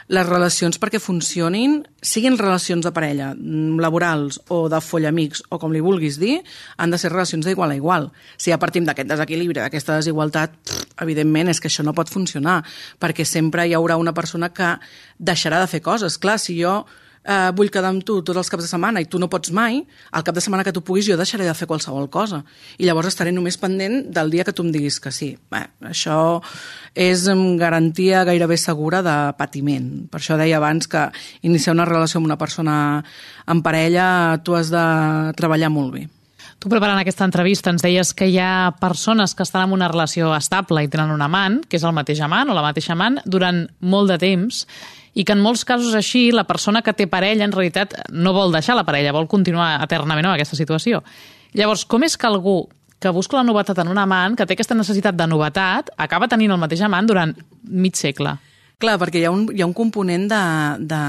les 0.10 0.26
relacions 0.26 0.80
perquè 0.82 0.98
funcionin, 0.98 1.84
siguin 2.02 2.38
relacions 2.40 2.86
de 2.86 2.92
parella, 2.92 3.30
mm, 3.36 3.78
laborals 3.80 4.40
o 4.50 4.64
de 4.70 4.80
follamics, 4.82 5.44
o 5.50 5.60
com 5.62 5.72
li 5.72 5.82
vulguis 5.86 6.18
dir, 6.18 6.42
han 6.78 6.90
de 6.90 6.98
ser 6.98 7.12
relacions 7.12 7.46
d'igual 7.46 7.72
a 7.72 7.76
igual. 7.76 8.12
Si 8.36 8.50
ja 8.50 8.58
partim 8.58 8.86
d'aquest 8.86 9.08
desequilibri, 9.08 9.60
d'aquesta 9.62 9.98
desigualtat, 10.02 10.52
pff, 10.66 10.88
evidentment 11.06 11.50
és 11.50 11.60
que 11.60 11.70
això 11.70 11.84
no 11.84 11.94
pot 11.94 12.10
funcionar, 12.10 12.64
perquè 13.00 13.24
sempre 13.24 13.68
hi 13.68 13.74
haurà 13.74 13.98
una 13.98 14.14
persona 14.14 14.50
que 14.50 14.80
deixarà 15.20 15.60
de 15.60 15.68
fer 15.68 15.82
coses. 15.82 16.18
Clar, 16.18 16.40
si 16.40 16.60
jo 16.60 16.86
eh, 17.30 17.52
vull 17.56 17.70
quedar 17.70 17.92
amb 17.94 18.04
tu 18.06 18.20
tots 18.26 18.42
els 18.42 18.50
caps 18.50 18.66
de 18.66 18.72
setmana 18.72 19.04
i 19.04 19.08
tu 19.10 19.22
no 19.22 19.30
pots 19.30 19.54
mai, 19.56 19.80
al 20.12 20.26
cap 20.26 20.36
de 20.36 20.44
setmana 20.44 20.66
que 20.66 20.74
tu 20.76 20.84
puguis 20.86 21.08
jo 21.08 21.18
deixaré 21.20 21.46
de 21.46 21.54
fer 21.54 21.68
qualsevol 21.70 22.10
cosa. 22.10 22.42
I 22.82 22.90
llavors 22.90 23.12
estaré 23.12 23.34
només 23.36 23.60
pendent 23.62 24.02
del 24.16 24.34
dia 24.34 24.46
que 24.48 24.56
tu 24.56 24.66
em 24.66 24.74
diguis 24.74 25.00
que 25.00 25.14
sí. 25.14 25.36
Bé, 25.52 25.64
això 25.86 26.42
és 26.98 27.28
garantia 27.60 28.26
gairebé 28.28 28.58
segura 28.58 29.04
de 29.06 29.18
patiment. 29.38 30.08
Per 30.10 30.20
això 30.22 30.38
deia 30.40 30.58
abans 30.58 30.90
que 30.90 31.10
iniciar 31.42 31.78
una 31.78 31.88
relació 31.88 32.20
amb 32.20 32.32
una 32.32 32.40
persona 32.42 33.04
en 33.50 33.62
parella 33.66 34.40
tu 34.44 34.56
has 34.56 34.72
de 34.74 34.86
treballar 35.38 35.70
molt 35.70 35.94
bé. 35.94 36.08
Tu 36.60 36.68
preparant 36.68 37.00
aquesta 37.00 37.24
entrevista 37.24 37.72
ens 37.72 37.84
deies 37.86 38.10
que 38.12 38.28
hi 38.28 38.36
ha 38.44 38.76
persones 38.82 39.32
que 39.32 39.46
estan 39.46 39.70
en 39.70 39.76
una 39.78 39.88
relació 39.88 40.34
estable 40.36 40.84
i 40.84 40.90
tenen 40.92 41.14
un 41.14 41.22
amant, 41.24 41.62
que 41.64 41.80
és 41.80 41.86
el 41.88 41.96
mateix 41.96 42.20
amant 42.26 42.52
o 42.52 42.58
la 42.58 42.66
mateixa 42.66 42.98
amant, 42.98 43.22
durant 43.24 43.62
molt 43.80 44.12
de 44.12 44.18
temps, 44.20 44.66
i 45.14 45.26
que 45.26 45.34
en 45.34 45.42
molts 45.44 45.66
casos 45.66 45.96
així 45.98 46.30
la 46.32 46.46
persona 46.50 46.82
que 46.86 46.94
té 46.94 47.08
parella 47.10 47.46
en 47.48 47.54
realitat 47.56 47.96
no 48.12 48.34
vol 48.36 48.54
deixar 48.54 48.78
la 48.78 48.86
parella, 48.88 49.16
vol 49.16 49.30
continuar 49.32 49.78
eternament 49.84 50.30
amb 50.30 50.38
aquesta 50.38 50.60
situació. 50.60 51.04
Llavors, 51.58 51.86
com 51.90 52.06
és 52.06 52.18
que 52.18 52.30
algú 52.30 52.62
que 53.00 53.12
busca 53.16 53.38
la 53.38 53.48
novetat 53.48 53.80
en 53.80 53.88
un 53.88 53.98
amant, 53.98 54.36
que 54.36 54.46
té 54.46 54.58
aquesta 54.58 54.76
necessitat 54.76 55.16
de 55.16 55.28
novetat, 55.32 55.94
acaba 55.98 56.28
tenint 56.28 56.52
el 56.52 56.60
mateix 56.60 56.84
amant 56.84 57.08
durant 57.08 57.34
mig 57.64 57.96
segle? 57.96 58.36
Clar, 58.80 58.96
perquè 59.00 59.22
hi 59.22 59.26
ha 59.28 59.32
un, 59.32 59.48
hi 59.56 59.64
ha 59.64 59.68
un 59.68 59.76
component 59.76 60.28
de, 60.32 60.44
de, 60.88 61.02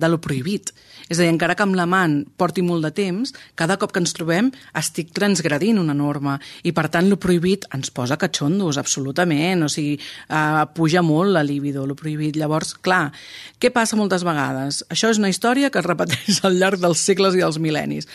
de 0.00 0.10
lo 0.12 0.20
prohibit. 0.24 0.72
És 1.08 1.18
a 1.18 1.22
dir, 1.22 1.30
encara 1.32 1.56
que 1.56 1.64
amb 1.66 1.76
l'amant 1.76 2.22
porti 2.40 2.62
molt 2.64 2.86
de 2.86 2.90
temps, 2.94 3.34
cada 3.58 3.76
cop 3.80 3.92
que 3.92 4.00
ens 4.00 4.14
trobem 4.16 4.50
estic 4.78 5.12
transgredint 5.16 5.78
una 5.80 5.94
norma 5.96 6.38
i, 6.62 6.72
per 6.72 6.86
tant, 6.92 7.10
lo 7.10 7.18
prohibit 7.20 7.66
ens 7.76 7.92
posa 7.92 8.16
catxondos, 8.20 8.78
absolutament. 8.80 9.66
O 9.66 9.68
sigui, 9.68 9.98
eh, 9.98 10.64
puja 10.74 11.02
molt 11.02 11.34
la 11.34 11.42
libido, 11.44 11.86
lo 11.86 11.96
prohibit. 11.98 12.38
Llavors, 12.40 12.74
clar, 12.80 13.12
què 13.60 13.70
passa 13.72 13.96
moltes 14.00 14.24
vegades? 14.24 14.82
Això 14.88 15.10
és 15.12 15.20
una 15.20 15.28
història 15.28 15.70
que 15.70 15.80
es 15.82 15.86
repeteix 15.86 16.40
al 16.44 16.58
llarg 16.60 16.80
dels 16.80 17.04
segles 17.04 17.36
i 17.36 17.42
dels 17.42 17.60
mil·lennis. 17.60 18.08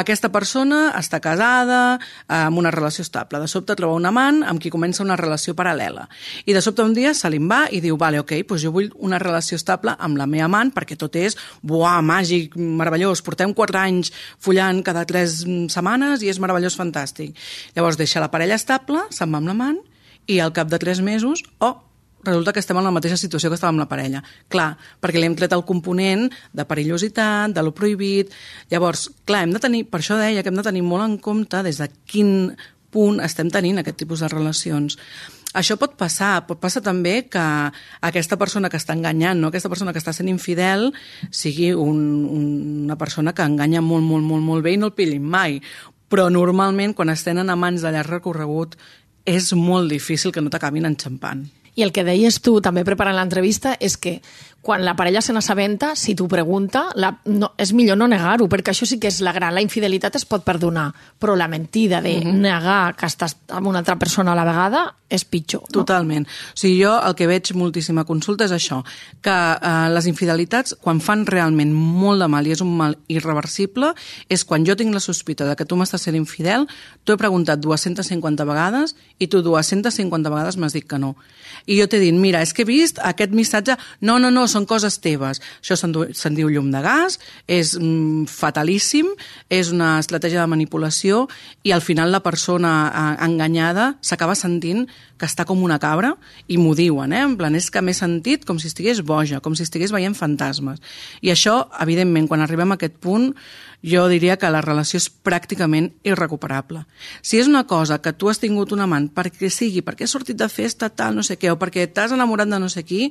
Aquesta 0.00 0.30
persona 0.32 0.94
està 0.98 1.20
casada, 1.20 1.98
amb 2.28 2.58
una 2.58 2.70
relació 2.70 3.02
estable. 3.02 3.40
De 3.40 3.48
sobte 3.48 3.76
troba 3.76 3.98
un 3.98 4.06
amant 4.06 4.42
amb 4.46 4.60
qui 4.62 4.72
comença 4.72 5.04
una 5.04 5.18
relació 5.18 5.54
paral·lela. 5.58 6.06
I 6.46 6.56
de 6.56 6.62
sobte 6.64 6.82
un 6.86 6.94
dia 6.96 7.12
se 7.14 7.28
li 7.30 7.38
va 7.40 7.66
i 7.70 7.80
diu, 7.84 7.96
vale, 8.00 8.20
ok, 8.20 8.32
doncs 8.48 8.64
jo 8.64 8.72
vull 8.74 8.90
una 8.96 9.18
relació 9.18 9.56
estable 9.56 9.94
amb 9.98 10.18
la 10.20 10.26
meva 10.30 10.48
amant 10.48 10.72
perquè 10.74 10.96
tot 10.98 11.16
és, 11.16 11.36
buah, 11.62 12.00
màgic, 12.04 12.29
meravellós, 12.56 13.22
portem 13.26 13.52
quatre 13.56 13.80
anys 13.82 14.12
follant 14.38 14.82
cada 14.86 15.04
tres 15.08 15.42
setmanes 15.72 16.24
i 16.24 16.32
és 16.32 16.40
meravellós, 16.42 16.78
fantàstic. 16.78 17.36
Llavors 17.76 17.98
deixa 18.00 18.22
la 18.22 18.30
parella 18.32 18.58
estable, 18.58 19.06
se'n 19.14 19.30
va 19.30 19.40
amb 19.42 19.52
l'amant 19.52 19.78
i 20.30 20.40
al 20.40 20.52
cap 20.56 20.70
de 20.70 20.78
tres 20.78 21.00
mesos, 21.02 21.42
oh, 21.58 21.76
resulta 22.22 22.52
que 22.52 22.60
estem 22.60 22.76
en 22.76 22.84
la 22.84 22.92
mateixa 22.92 23.16
situació 23.16 23.50
que 23.50 23.56
estàvem 23.56 23.78
amb 23.78 23.84
la 23.84 23.88
parella. 23.90 24.22
Clar, 24.52 24.74
perquè 25.00 25.20
li 25.20 25.28
hem 25.28 25.36
tret 25.38 25.54
el 25.56 25.64
component 25.68 26.28
de 26.52 26.66
perillositat, 26.68 27.54
de 27.56 27.64
lo 27.64 27.72
prohibit... 27.76 28.34
Llavors, 28.70 29.08
clar, 29.26 29.44
hem 29.46 29.54
de 29.56 29.62
tenir, 29.62 29.86
per 29.90 30.02
això 30.02 30.18
deia 30.20 30.44
que 30.44 30.52
hem 30.52 30.60
de 30.60 30.66
tenir 30.66 30.84
molt 30.86 31.06
en 31.06 31.16
compte 31.22 31.62
des 31.66 31.80
de 31.80 31.88
quin 32.10 32.52
punt 32.90 33.20
estem 33.24 33.50
tenint 33.50 33.80
aquest 33.80 34.00
tipus 34.02 34.22
de 34.22 34.30
relacions. 34.30 34.98
Això 35.50 35.74
pot 35.80 35.96
passar, 35.98 36.44
pot 36.46 36.60
passar 36.62 36.82
també 36.86 37.24
que 37.26 37.42
aquesta 38.06 38.36
persona 38.38 38.68
que 38.70 38.78
està 38.78 38.94
enganyant, 38.94 39.40
no? 39.40 39.48
aquesta 39.50 39.70
persona 39.72 39.90
que 39.90 39.98
està 39.98 40.12
sent 40.14 40.30
infidel, 40.30 40.92
sigui 41.34 41.72
un, 41.74 41.98
una 42.86 42.96
persona 43.00 43.34
que 43.34 43.42
enganya 43.42 43.82
molt, 43.82 44.06
molt, 44.06 44.22
molt, 44.22 44.46
molt 44.46 44.62
bé 44.62 44.76
i 44.76 44.78
no 44.78 44.92
el 44.92 44.94
pillin 44.94 45.26
mai. 45.26 45.58
Però 46.10 46.28
normalment, 46.30 46.94
quan 46.94 47.10
es 47.10 47.26
tenen 47.26 47.50
a 47.50 47.58
mans 47.58 47.82
de 47.82 47.90
llarg 47.90 48.14
recorregut, 48.14 48.76
és 49.26 49.50
molt 49.58 49.90
difícil 49.90 50.30
que 50.30 50.42
no 50.42 50.54
t'acabin 50.54 50.86
enxampant. 50.86 51.48
I 51.74 51.82
el 51.86 51.92
que 51.94 52.06
deies 52.06 52.40
tu 52.42 52.56
també 52.62 52.82
preparant 52.86 53.16
l'entrevista 53.16 53.76
és 53.78 53.96
que 53.96 54.18
quan 54.60 54.84
la 54.84 54.94
parella 54.94 55.22
se 55.22 55.32
n'assabenta, 55.32 55.94
si 55.96 56.14
t'ho 56.14 56.26
pregunta, 56.28 56.90
la, 57.00 57.14
no, 57.32 57.54
és 57.56 57.72
millor 57.72 57.96
no 57.96 58.08
negar-ho, 58.10 58.48
perquè 58.50 58.74
això 58.74 58.86
sí 58.88 58.98
que 59.00 59.08
és 59.08 59.22
la 59.24 59.32
gran... 59.32 59.54
La 59.56 59.64
infidelitat 59.64 60.18
es 60.20 60.26
pot 60.28 60.44
perdonar, 60.44 60.90
però 61.18 61.34
la 61.36 61.48
mentida 61.48 62.00
de 62.00 62.18
uh 62.18 62.22
-huh. 62.22 62.34
negar 62.44 62.94
que 62.96 63.06
estàs 63.06 63.36
amb 63.48 63.66
una 63.66 63.78
altra 63.78 63.96
persona 63.96 64.32
a 64.32 64.34
la 64.34 64.44
vegada 64.44 64.94
és 65.10 65.24
pitjor. 65.24 65.62
No? 65.62 65.80
Totalment. 65.80 66.26
O 66.26 66.56
sigui, 66.56 66.84
jo 66.84 66.94
el 67.02 67.14
que 67.18 67.26
veig 67.26 67.50
moltíssima 67.58 68.04
consulta 68.04 68.44
és 68.44 68.52
això, 68.52 68.84
que 69.20 69.30
eh, 69.30 69.88
les 69.90 70.06
infidelitats, 70.06 70.76
quan 70.80 71.00
fan 71.00 71.26
realment 71.26 71.72
molt 71.74 72.22
de 72.22 72.28
mal 72.28 72.46
i 72.46 72.52
és 72.52 72.60
un 72.60 72.76
mal 72.76 72.96
irreversible, 73.08 73.94
és 74.28 74.44
quan 74.44 74.64
jo 74.64 74.76
tinc 74.76 74.94
la 74.94 75.00
sospita 75.00 75.44
de 75.44 75.56
que 75.56 75.66
tu 75.66 75.76
m'estàs 75.76 76.06
sent 76.06 76.16
infidel, 76.16 76.68
t'ho 77.04 77.14
he 77.14 77.16
preguntat 77.16 77.58
250 77.58 78.44
vegades 78.44 78.94
i 79.18 79.26
tu 79.26 79.42
250 79.42 80.30
vegades 80.30 80.56
m'has 80.56 80.72
dit 80.72 80.86
que 80.86 80.98
no. 80.98 81.16
I 81.66 81.80
jo 81.80 81.88
t'he 81.90 81.98
dit, 81.98 82.14
mira, 82.14 82.40
és 82.42 82.54
que 82.54 82.62
he 82.62 82.68
vist 82.68 83.00
aquest 83.02 83.32
missatge... 83.32 83.76
No, 84.00 84.18
no, 84.18 84.30
no, 84.30 84.46
són 84.50 84.66
coses 84.68 84.98
teves. 85.02 85.40
Això 85.62 85.78
se'n 85.78 86.36
diu 86.36 86.50
llum 86.50 86.70
de 86.72 86.82
gas, 86.84 87.18
és 87.46 87.76
mm, 87.78 88.26
fatalíssim, 88.30 89.08
és 89.48 89.70
una 89.74 89.96
estratègia 90.02 90.42
de 90.42 90.50
manipulació 90.50 91.26
i 91.64 91.74
al 91.74 91.84
final 91.84 92.12
la 92.12 92.22
persona 92.24 92.74
eh, 92.90 93.14
enganyada 93.26 93.94
s'acaba 94.02 94.36
sentint 94.38 94.86
que 95.20 95.28
està 95.28 95.44
com 95.44 95.60
una 95.62 95.78
cabra 95.78 96.14
i 96.48 96.56
m'ho 96.56 96.72
diuen, 96.76 97.12
eh? 97.12 97.24
en 97.26 97.36
plan, 97.40 97.54
és 97.54 97.68
que 97.70 97.82
m'he 97.84 97.94
sentit 97.96 98.46
com 98.48 98.58
si 98.58 98.70
estigués 98.70 99.02
boja, 99.04 99.42
com 99.44 99.56
si 99.56 99.66
estigués 99.66 99.92
veient 99.92 100.16
fantasmes. 100.16 100.80
I 101.20 101.34
això, 101.34 101.66
evidentment, 101.84 102.28
quan 102.30 102.40
arribem 102.44 102.72
a 102.72 102.80
aquest 102.80 102.96
punt, 103.04 103.34
jo 103.82 104.06
diria 104.08 104.36
que 104.36 104.50
la 104.52 104.60
relació 104.64 104.98
és 105.00 105.08
pràcticament 105.10 105.90
irrecuperable. 106.04 106.84
Si 107.22 107.40
és 107.40 107.48
una 107.48 107.64
cosa 107.66 108.00
que 108.02 108.12
tu 108.12 108.28
has 108.28 108.40
tingut 108.42 108.72
un 108.76 108.84
amant 108.84 109.08
perquè 109.14 109.50
sigui, 109.50 109.82
perquè 109.82 110.04
has 110.04 110.14
sortit 110.16 110.36
de 110.36 110.48
festa, 110.52 110.90
tal, 110.90 111.16
no 111.16 111.24
sé 111.26 111.38
què, 111.40 111.50
o 111.52 111.58
perquè 111.58 111.86
t'has 111.88 112.12
enamorat 112.12 112.50
de 112.50 112.60
no 112.60 112.68
sé 112.68 112.84
qui, 112.84 113.10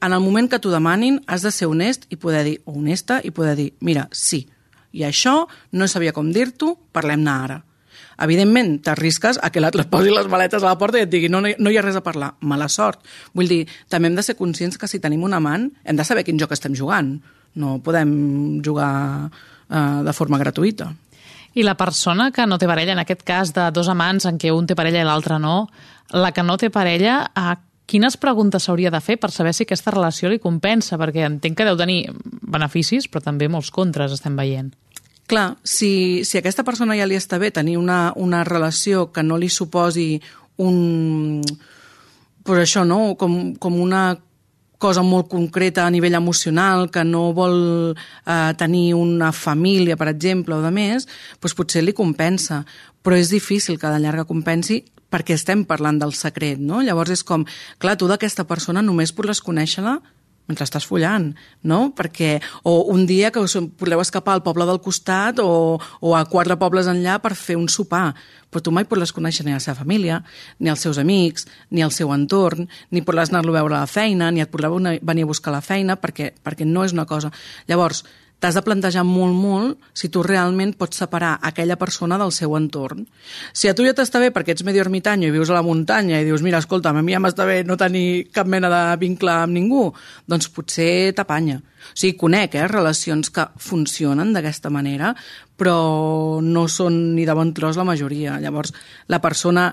en 0.00 0.12
el 0.12 0.20
moment 0.20 0.50
que 0.50 0.60
t'ho 0.60 0.72
demanin 0.72 1.20
has 1.26 1.42
de 1.42 1.52
ser 1.52 1.68
honest 1.68 2.06
i 2.10 2.16
poder 2.20 2.44
dir, 2.44 2.60
o 2.64 2.76
honesta, 2.76 3.20
i 3.24 3.30
poder 3.30 3.56
dir, 3.56 3.72
mira, 3.80 4.08
sí, 4.12 4.46
i 4.92 5.04
això 5.06 5.46
no 5.72 5.88
sabia 5.88 6.12
com 6.12 6.32
dir-t'ho, 6.34 6.76
parlem-ne 6.92 7.30
ara. 7.30 7.60
Evidentment, 8.20 8.74
t'arrisques 8.84 9.38
a 9.40 9.48
que 9.48 9.62
l'altre 9.62 9.86
posi 9.88 10.12
les 10.12 10.28
maletes 10.28 10.62
a 10.62 10.68
la 10.68 10.78
porta 10.78 11.00
i 11.00 11.06
et 11.06 11.10
digui 11.12 11.30
no, 11.32 11.40
no 11.40 11.70
hi 11.72 11.78
ha 11.78 11.84
res 11.84 11.96
a 11.96 12.04
parlar. 12.04 12.34
Mala 12.44 12.68
sort. 12.68 13.00
Vull 13.32 13.48
dir, 13.48 13.62
també 13.88 14.10
hem 14.10 14.18
de 14.18 14.24
ser 14.26 14.36
conscients 14.36 14.76
que 14.76 14.88
si 14.90 15.00
tenim 15.00 15.24
un 15.24 15.36
amant 15.36 15.70
hem 15.84 15.96
de 15.96 16.04
saber 16.04 16.26
quin 16.26 16.40
joc 16.40 16.52
estem 16.52 16.76
jugant. 16.76 17.14
No 17.58 17.78
podem 17.82 18.60
jugar 18.64 19.30
eh, 19.70 20.02
de 20.06 20.12
forma 20.12 20.38
gratuïta. 20.38 20.90
I 21.54 21.64
la 21.66 21.74
persona 21.74 22.30
que 22.30 22.46
no 22.46 22.60
té 22.62 22.68
parella, 22.70 22.94
en 22.94 23.02
aquest 23.02 23.24
cas 23.26 23.50
de 23.56 23.70
dos 23.74 23.88
amants 23.90 24.28
en 24.28 24.38
què 24.38 24.52
un 24.54 24.68
té 24.70 24.76
parella 24.78 25.02
i 25.02 25.08
l'altre 25.08 25.40
no, 25.42 25.64
la 26.14 26.30
que 26.30 26.44
no 26.46 26.56
té 26.60 26.70
parella, 26.70 27.24
a 27.34 27.56
quines 27.90 28.14
preguntes 28.22 28.62
s'hauria 28.62 28.92
de 28.94 29.00
fer 29.02 29.16
per 29.18 29.32
saber 29.34 29.52
si 29.54 29.64
aquesta 29.66 29.90
relació 29.90 30.30
li 30.30 30.38
compensa? 30.38 30.98
Perquè 31.00 31.26
entenc 31.26 31.58
que 31.58 31.66
deu 31.66 31.78
tenir 31.78 32.04
beneficis, 32.54 33.08
però 33.10 33.24
també 33.24 33.50
molts 33.50 33.72
contres 33.74 34.14
estem 34.14 34.38
veient. 34.38 34.70
Clar, 35.30 35.56
si, 35.62 36.22
si 36.26 36.38
a 36.38 36.42
aquesta 36.42 36.64
persona 36.66 36.96
ja 36.98 37.06
li 37.06 37.18
està 37.18 37.38
bé 37.38 37.52
tenir 37.54 37.76
una, 37.78 38.12
una 38.18 38.44
relació 38.46 39.10
que 39.14 39.26
no 39.26 39.38
li 39.38 39.50
suposi 39.50 40.20
un... 40.62 41.42
Pues 42.46 42.62
això, 42.62 42.86
no? 42.86 43.14
Com, 43.20 43.54
com 43.60 43.76
una 43.78 44.14
cosa 44.80 45.04
molt 45.04 45.28
concreta 45.28 45.84
a 45.84 45.92
nivell 45.92 46.16
emocional, 46.16 46.88
que 46.90 47.04
no 47.04 47.28
vol 47.36 47.92
eh, 47.92 48.52
tenir 48.56 48.94
una 48.96 49.30
família, 49.36 49.98
per 50.00 50.08
exemple, 50.08 50.56
o 50.56 50.64
de 50.64 50.72
més, 50.72 51.06
doncs 51.38 51.56
potser 51.58 51.84
li 51.84 51.94
compensa. 51.96 52.64
Però 53.04 53.16
és 53.16 53.30
difícil 53.32 53.78
que 53.80 53.92
de 53.92 54.00
llarga 54.00 54.24
compensi 54.28 54.80
perquè 55.10 55.34
estem 55.36 55.66
parlant 55.66 55.98
del 56.00 56.14
secret, 56.14 56.60
no? 56.62 56.80
Llavors 56.86 57.12
és 57.12 57.24
com, 57.26 57.44
clar, 57.82 57.98
tu 57.98 58.08
d'aquesta 58.08 58.46
persona 58.48 58.82
només 58.82 59.12
podràs 59.12 59.42
conèixer-la 59.44 59.98
mentre 60.50 60.66
estàs 60.66 60.86
follant, 60.88 61.30
no? 61.62 61.80
Perquè, 61.96 62.34
o 62.66 62.90
un 62.90 63.06
dia 63.06 63.30
que 63.30 63.42
us 63.42 63.54
podeu 63.78 64.02
escapar 64.02 64.34
al 64.34 64.44
poble 64.44 64.66
del 64.66 64.82
costat 64.82 65.38
o, 65.42 65.78
o 65.78 66.14
a 66.18 66.24
quatre 66.30 66.58
pobles 66.58 66.90
enllà 66.90 67.20
per 67.22 67.36
fer 67.38 67.56
un 67.60 67.68
sopar, 67.70 68.10
però 68.50 68.64
tu 68.66 68.74
mai 68.74 68.86
podràs 68.90 69.14
conèixer 69.14 69.46
ni 69.46 69.54
la 69.54 69.62
seva 69.62 69.78
família, 69.78 70.20
ni 70.58 70.72
els 70.72 70.82
seus 70.82 70.98
amics, 70.98 71.46
ni 71.70 71.84
el 71.86 71.94
seu 71.94 72.10
entorn, 72.14 72.66
ni 72.90 73.04
podràs 73.06 73.30
anar-lo 73.30 73.54
a 73.54 73.60
veure 73.60 73.78
a 73.78 73.84
la 73.84 73.90
feina, 73.90 74.32
ni 74.34 74.42
et 74.42 74.50
podrà 74.50 74.72
venir 74.74 75.26
a 75.26 75.30
buscar 75.30 75.54
la 75.54 75.62
feina, 75.62 75.96
perquè, 76.00 76.32
perquè 76.42 76.66
no 76.66 76.84
és 76.84 76.96
una 76.96 77.06
cosa... 77.06 77.30
Llavors, 77.70 78.02
t'has 78.40 78.56
de 78.56 78.62
plantejar 78.64 79.04
molt, 79.04 79.36
molt 79.36 79.90
si 79.96 80.08
tu 80.08 80.22
realment 80.24 80.72
pots 80.80 81.02
separar 81.02 81.36
aquella 81.44 81.76
persona 81.80 82.18
del 82.18 82.32
seu 82.32 82.56
entorn. 82.56 83.04
Si 83.52 83.68
a 83.68 83.74
tu 83.76 83.84
ja 83.84 83.92
t'està 83.96 84.20
bé 84.22 84.30
perquè 84.34 84.56
ets 84.56 84.64
medio 84.64 84.82
ermitany 84.82 85.26
i 85.26 85.32
vius 85.34 85.52
a 85.52 85.58
la 85.58 85.64
muntanya 85.66 86.20
i 86.20 86.26
dius, 86.26 86.42
mira, 86.42 86.58
escolta, 86.58 86.90
a 86.90 87.02
mi 87.04 87.12
ja 87.12 87.20
m'està 87.20 87.46
bé 87.46 87.60
no 87.68 87.76
tenir 87.80 88.30
cap 88.32 88.48
mena 88.48 88.72
de 88.72 88.80
vincle 89.02 89.34
amb 89.44 89.54
ningú, 89.56 89.90
doncs 90.26 90.48
potser 90.56 91.12
t'apanya. 91.16 91.60
O 91.60 91.94
sigui, 91.96 92.16
conec 92.20 92.56
eh, 92.56 92.66
relacions 92.68 93.30
que 93.34 93.46
funcionen 93.60 94.32
d'aquesta 94.34 94.72
manera, 94.72 95.12
però 95.60 96.40
no 96.40 96.66
són 96.68 97.14
ni 97.16 97.28
de 97.28 97.36
bon 97.36 97.52
tros 97.56 97.76
la 97.76 97.88
majoria. 97.88 98.40
Llavors, 98.40 98.72
la 99.08 99.20
persona 99.20 99.68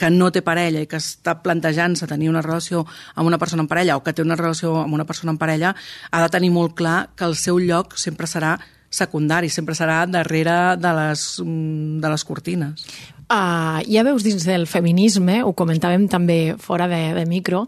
que 0.00 0.08
no 0.08 0.30
té 0.32 0.40
parella 0.40 0.80
i 0.80 0.88
que 0.88 0.96
està 0.96 1.36
plantejant-se 1.44 2.08
tenir 2.08 2.30
una 2.32 2.40
relació 2.40 2.86
amb 3.14 3.28
una 3.28 3.38
persona 3.38 3.66
en 3.66 3.68
parella 3.68 3.98
o 3.98 4.04
que 4.04 4.14
té 4.16 4.24
una 4.24 4.38
relació 4.38 4.78
amb 4.80 4.96
una 4.96 5.04
persona 5.04 5.34
en 5.34 5.38
parella, 5.38 5.74
ha 6.10 6.22
de 6.24 6.32
tenir 6.32 6.50
molt 6.54 6.74
clar 6.78 7.10
que 7.14 7.28
el 7.28 7.36
seu 7.36 7.60
lloc 7.60 7.98
sempre 8.00 8.30
serà 8.30 8.56
secundari, 8.90 9.52
sempre 9.52 9.76
serà 9.78 10.02
darrere 10.10 10.76
de 10.80 10.92
les, 10.96 11.24
de 11.44 12.10
les 12.10 12.24
cortines. 12.26 12.88
Uh, 13.30 13.78
ja 13.86 14.02
veus 14.02 14.24
dins 14.26 14.42
del 14.42 14.64
feminisme, 14.66 15.36
ho 15.46 15.52
comentàvem 15.54 16.08
també 16.10 16.56
fora 16.58 16.88
de, 16.90 16.98
de 17.14 17.22
micro, 17.30 17.60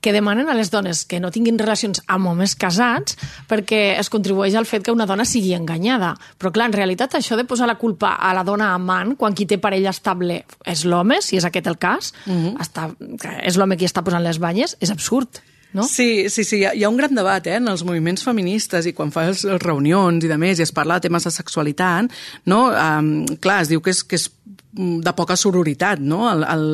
que 0.00 0.12
demanen 0.12 0.48
a 0.48 0.54
les 0.54 0.70
dones 0.70 1.04
que 1.04 1.20
no 1.20 1.32
tinguin 1.34 1.58
relacions 1.58 2.02
amb 2.06 2.30
homes 2.30 2.54
casats 2.54 3.16
perquè 3.50 3.96
es 3.98 4.10
contribueix 4.12 4.54
al 4.54 4.68
fet 4.68 4.84
que 4.86 4.94
una 4.94 5.06
dona 5.08 5.26
sigui 5.26 5.54
enganyada. 5.56 6.14
Però 6.38 6.52
clar, 6.54 6.70
en 6.70 6.76
realitat 6.76 7.16
això 7.18 7.36
de 7.36 7.46
posar 7.48 7.66
la 7.66 7.78
culpa 7.80 8.14
a 8.14 8.32
la 8.36 8.44
dona 8.46 8.72
amant 8.74 9.16
quan 9.16 9.34
qui 9.34 9.48
té 9.50 9.58
parella 9.58 9.90
estable 9.90 10.42
és 10.64 10.84
l'home, 10.86 11.20
si 11.22 11.40
és 11.40 11.44
aquest 11.44 11.66
el 11.66 11.78
cas, 11.78 12.12
uh 12.26 12.32
-huh. 12.32 12.54
està, 12.62 12.94
és 13.42 13.56
l'home 13.56 13.76
qui 13.76 13.86
està 13.86 14.04
posant 14.04 14.22
les 14.22 14.38
banyes, 14.38 14.76
és 14.80 14.90
absurd. 14.90 15.42
No? 15.72 15.82
Sí, 15.82 16.30
sí, 16.30 16.44
sí, 16.44 16.62
hi 16.64 16.84
ha 16.84 16.88
un 16.88 16.96
gran 16.96 17.14
debat 17.14 17.46
eh, 17.46 17.56
en 17.58 17.68
els 17.68 17.82
moviments 17.84 18.22
feministes 18.24 18.86
i 18.86 18.94
quan 18.96 19.10
fas 19.12 19.42
reunions 19.60 20.24
i 20.24 20.28
de 20.30 20.38
més 20.40 20.58
i 20.58 20.64
es 20.64 20.72
parla 20.72 20.96
de 20.96 21.08
temes 21.08 21.24
de 21.24 21.32
sexualitat, 21.34 22.08
no? 22.46 22.70
Um, 22.70 23.26
clar, 23.44 23.58
es 23.66 23.68
diu 23.68 23.82
que 23.84 23.92
és, 23.92 24.00
que 24.02 24.16
és 24.16 24.30
de 24.76 25.12
poca 25.16 25.36
sororitat, 25.36 26.00
no? 26.00 26.26
El, 26.30 26.44
el 26.44 26.66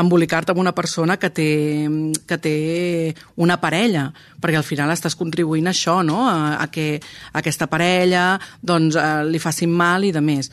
embolicar-te 0.00 0.52
amb 0.52 0.62
una 0.62 0.74
persona 0.74 1.16
que 1.22 1.30
té, 1.30 1.48
que 2.26 2.38
té 2.42 2.56
una 3.40 3.60
parella, 3.62 4.08
perquè 4.42 4.60
al 4.60 4.66
final 4.66 4.92
estàs 4.92 5.16
contribuint 5.18 5.70
a 5.70 5.74
això, 5.74 6.00
no? 6.02 6.24
A, 6.28 6.56
a 6.60 6.68
que 6.74 6.98
a 6.98 7.38
aquesta 7.40 7.70
parella 7.70 8.34
doncs, 8.62 8.98
eh, 8.98 9.22
li 9.30 9.42
facin 9.42 9.72
mal 9.72 10.04
i 10.04 10.12
de 10.14 10.24
més 10.24 10.50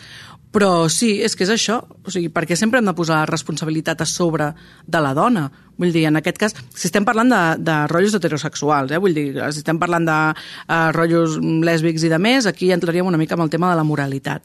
Però 0.51 0.89
sí, 0.91 1.13
és 1.23 1.35
que 1.39 1.45
és 1.45 1.51
això. 1.53 1.79
O 2.03 2.11
sigui, 2.11 2.27
perquè 2.33 2.57
sempre 2.59 2.81
hem 2.81 2.87
de 2.87 2.93
posar 2.95 3.21
la 3.21 3.29
responsabilitat 3.29 4.03
a 4.03 4.07
sobre 4.07 4.49
de 4.83 4.99
la 5.03 5.13
dona. 5.15 5.45
Vull 5.79 5.93
dir, 5.95 6.03
en 6.09 6.19
aquest 6.19 6.37
cas, 6.37 6.55
si 6.75 6.89
estem 6.89 7.05
parlant 7.07 7.31
de, 7.31 7.39
de 7.63 7.75
rotllos 7.89 8.17
heterosexuals, 8.17 8.91
eh? 8.91 8.99
vull 9.01 9.15
dir, 9.15 9.29
si 9.55 9.63
estem 9.63 9.79
parlant 9.81 10.05
de 10.05 10.17
uh, 10.35 10.89
rotllos 10.93 11.39
lèsbics 11.39 12.03
i 12.05 12.11
de 12.11 12.19
més, 12.21 12.45
aquí 12.45 12.69
entraríem 12.75 13.07
una 13.07 13.17
mica 13.17 13.37
amb 13.37 13.47
el 13.47 13.53
tema 13.53 13.71
de 13.71 13.79
la 13.79 13.87
moralitat. 13.87 14.43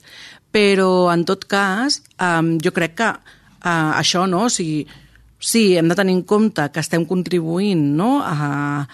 Però, 0.57 1.11
en 1.13 1.27
tot 1.29 1.45
cas, 1.45 2.01
um, 2.17 2.55
jo 2.65 2.73
crec 2.73 2.97
que 2.97 3.11
uh, 3.13 3.91
això, 3.99 4.25
no? 4.31 4.47
O 4.47 4.53
sigui, 4.53 4.87
sí, 5.37 5.75
hem 5.77 5.91
de 5.91 5.97
tenir 5.99 6.15
en 6.17 6.23
compte 6.25 6.65
que 6.73 6.81
estem 6.81 7.05
contribuint 7.05 7.83
no? 7.99 8.23
a, 8.25 8.87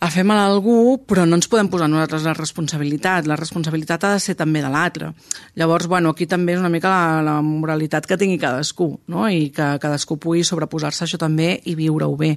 a 0.00 0.10
fer 0.12 0.24
mal 0.24 0.40
a 0.40 0.46
algú, 0.48 1.02
però 1.04 1.26
no 1.28 1.36
ens 1.36 1.50
podem 1.52 1.68
posar 1.72 1.90
nosaltres 1.92 2.24
la 2.24 2.34
responsabilitat. 2.38 3.28
La 3.28 3.36
responsabilitat 3.40 4.08
ha 4.08 4.14
de 4.14 4.24
ser 4.24 4.38
també 4.40 4.62
de 4.64 4.72
l'altre. 4.72 5.12
Llavors, 5.60 5.88
bueno, 5.90 6.14
aquí 6.14 6.26
també 6.30 6.56
és 6.56 6.64
una 6.64 6.72
mica 6.72 6.92
la, 6.92 7.20
la 7.26 7.36
moralitat 7.44 8.08
que 8.08 8.18
tingui 8.20 8.40
cadascú, 8.40 8.88
no? 9.12 9.28
i 9.28 9.50
que 9.54 9.74
cadascú 9.82 10.16
pugui 10.16 10.46
sobreposar-se 10.48 11.04
això 11.04 11.20
també 11.20 11.58
i 11.64 11.76
viure-ho 11.76 12.16
bé. 12.16 12.34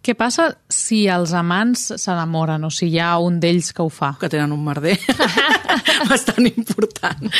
Què 0.00 0.14
passa 0.16 0.48
si 0.90 1.04
els 1.10 1.34
amants 1.36 1.92
s'enamoren 2.00 2.66
o 2.66 2.70
si 2.74 2.90
hi 2.90 2.98
ha 2.98 3.14
un 3.22 3.38
d'ells 3.42 3.70
que 3.76 3.84
ho 3.84 3.90
fa? 3.92 4.14
Que 4.18 4.30
tenen 4.32 4.54
un 4.56 4.64
merder 4.66 4.96
bastant 6.10 6.48
important. 6.50 7.30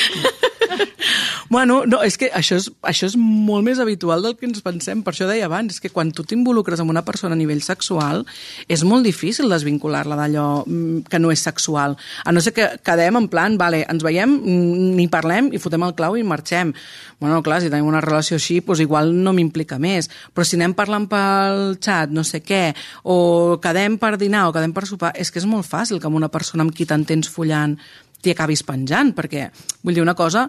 bueno, 1.50 1.80
no, 1.86 1.98
és 2.06 2.14
que 2.20 2.28
això 2.36 2.60
és, 2.60 2.68
això 2.86 3.08
és 3.08 3.16
molt 3.18 3.66
més 3.66 3.80
habitual 3.82 4.22
del 4.22 4.36
que 4.38 4.46
ens 4.46 4.62
pensem. 4.62 5.02
Per 5.02 5.14
això 5.14 5.26
deia 5.26 5.48
abans, 5.48 5.74
és 5.74 5.82
que 5.82 5.90
quan 5.90 6.12
tu 6.14 6.22
t'involucres 6.22 6.82
amb 6.82 6.92
una 6.92 7.02
persona 7.06 7.34
a 7.34 7.40
nivell 7.40 7.62
sexual, 7.66 8.22
és 8.70 8.84
molt 8.86 9.06
difícil 9.08 9.50
desvincular-la 9.50 10.18
d'allò 10.20 10.46
mm, 10.62 11.10
que 11.10 11.18
no 11.22 11.32
és 11.34 11.42
sexual. 11.42 11.96
A 12.24 12.34
no 12.34 12.44
ser 12.44 12.54
que 12.54 12.68
quedem 12.86 13.18
en 13.18 13.28
plan, 13.32 13.58
vale, 13.58 13.82
ens 13.90 14.06
veiem, 14.06 14.36
mm, 14.38 14.94
ni 15.00 15.08
parlem 15.10 15.50
i 15.50 15.62
fotem 15.62 15.88
el 15.88 15.96
clau 15.98 16.18
i 16.20 16.26
marxem. 16.26 16.74
Bueno, 17.20 17.42
clar, 17.44 17.60
si 17.60 17.72
tenim 17.72 17.90
una 17.90 18.04
relació 18.04 18.38
així, 18.38 18.60
doncs 18.62 18.84
igual 18.86 19.10
no 19.24 19.34
m'implica 19.36 19.80
més. 19.82 20.08
Però 20.32 20.46
si 20.46 20.56
anem 20.60 20.76
parlant 20.78 21.08
pel 21.10 21.80
xat, 21.82 22.14
no 22.14 22.22
sé 22.24 22.44
què, 22.46 22.70
o 23.10 23.18
quedem 23.62 23.98
per 24.00 24.16
dinar 24.20 24.46
o 24.48 24.54
quedem 24.54 24.74
per 24.76 24.86
sopar, 24.88 25.12
és 25.14 25.30
que 25.30 25.40
és 25.42 25.48
molt 25.48 25.68
fàcil 25.68 26.00
que 26.00 26.08
amb 26.08 26.18
una 26.18 26.30
persona 26.32 26.66
amb 26.66 26.74
qui 26.74 26.86
t'entens 26.88 27.30
follant 27.30 27.76
t'hi 28.20 28.34
acabis 28.34 28.62
penjant, 28.66 29.14
perquè, 29.16 29.48
vull 29.84 29.96
dir, 29.96 30.04
una 30.04 30.16
cosa 30.18 30.48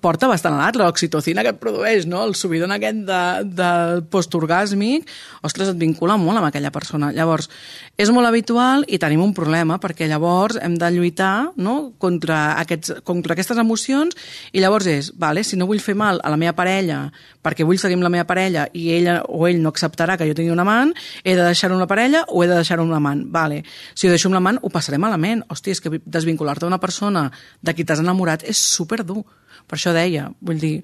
porta 0.00 0.28
bastant 0.30 0.54
a 0.56 0.60
l'altre, 0.60 0.84
l'oxitocina 0.84 1.42
que 1.44 1.52
et 1.54 1.60
produeix, 1.60 2.06
no? 2.10 2.22
el 2.26 2.34
subidon 2.38 2.74
aquest 2.74 3.02
de, 3.08 3.20
del 3.58 4.04
postorgàsmic, 4.12 5.10
ostres, 5.46 5.72
et 5.72 5.80
vincula 5.80 6.16
molt 6.20 6.40
amb 6.40 6.48
aquella 6.48 6.72
persona. 6.74 7.10
Llavors, 7.14 7.50
és 7.98 8.10
molt 8.14 8.28
habitual 8.28 8.86
i 8.88 9.00
tenim 9.02 9.22
un 9.24 9.34
problema, 9.36 9.78
perquè 9.82 10.08
llavors 10.10 10.58
hem 10.62 10.78
de 10.80 10.90
lluitar 10.94 11.50
no? 11.56 11.94
contra, 11.98 12.58
aquests, 12.62 13.00
contra 13.06 13.36
aquestes 13.36 13.60
emocions 13.60 14.16
i 14.52 14.62
llavors 14.62 14.88
és, 14.90 15.12
vale, 15.18 15.44
si 15.44 15.58
no 15.58 15.68
vull 15.70 15.82
fer 15.82 15.96
mal 15.98 16.20
a 16.24 16.32
la 16.32 16.40
meva 16.40 16.56
parella 16.56 17.06
perquè 17.44 17.66
vull 17.66 17.78
seguir 17.80 17.98
amb 17.98 18.06
la 18.06 18.12
meva 18.12 18.26
parella 18.28 18.64
i 18.72 18.88
ella 18.96 19.18
o 19.28 19.44
ell 19.48 19.60
no 19.62 19.72
acceptarà 19.74 20.16
que 20.16 20.26
jo 20.28 20.36
tingui 20.36 20.54
un 20.54 20.62
amant, 20.62 20.94
he 21.22 21.36
de 21.36 21.44
deixar 21.44 21.72
una 21.74 21.88
parella 21.90 22.24
o 22.28 22.42
he 22.42 22.48
de 22.48 22.56
deixar 22.56 22.80
un 22.80 22.92
amant. 22.96 23.26
Vale. 23.34 23.62
Si 23.94 24.08
ho 24.08 24.12
deixo 24.12 24.30
amb 24.30 24.38
l'amant, 24.38 24.60
ho 24.62 24.72
passaré 24.72 24.98
malament. 24.98 25.44
Hòstia, 25.52 25.76
és 25.76 25.82
que 25.84 26.00
desvincular-te 26.04 26.64
d'una 26.64 26.80
persona 26.80 27.28
de 27.60 27.74
qui 27.76 27.84
t'has 27.84 28.00
enamorat 28.00 28.46
és 28.48 28.60
superdur. 28.60 29.24
Per 29.68 29.78
això 29.78 29.94
deia, 29.96 30.28
vull 30.44 30.60
dir, 30.62 30.74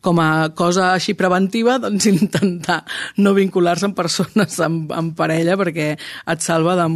com 0.00 0.18
a 0.22 0.48
cosa 0.56 0.94
així 0.94 1.12
preventiva, 1.14 1.78
doncs 1.82 2.06
intentar 2.12 2.80
no 3.20 3.34
vincular-se 3.36 3.86
amb 3.90 3.96
persones 3.98 4.58
amb, 4.64 4.92
amb 4.96 5.12
parella 5.18 5.56
perquè 5.60 5.90
et 5.98 6.40
salva 6.44 6.76
de, 6.78 6.86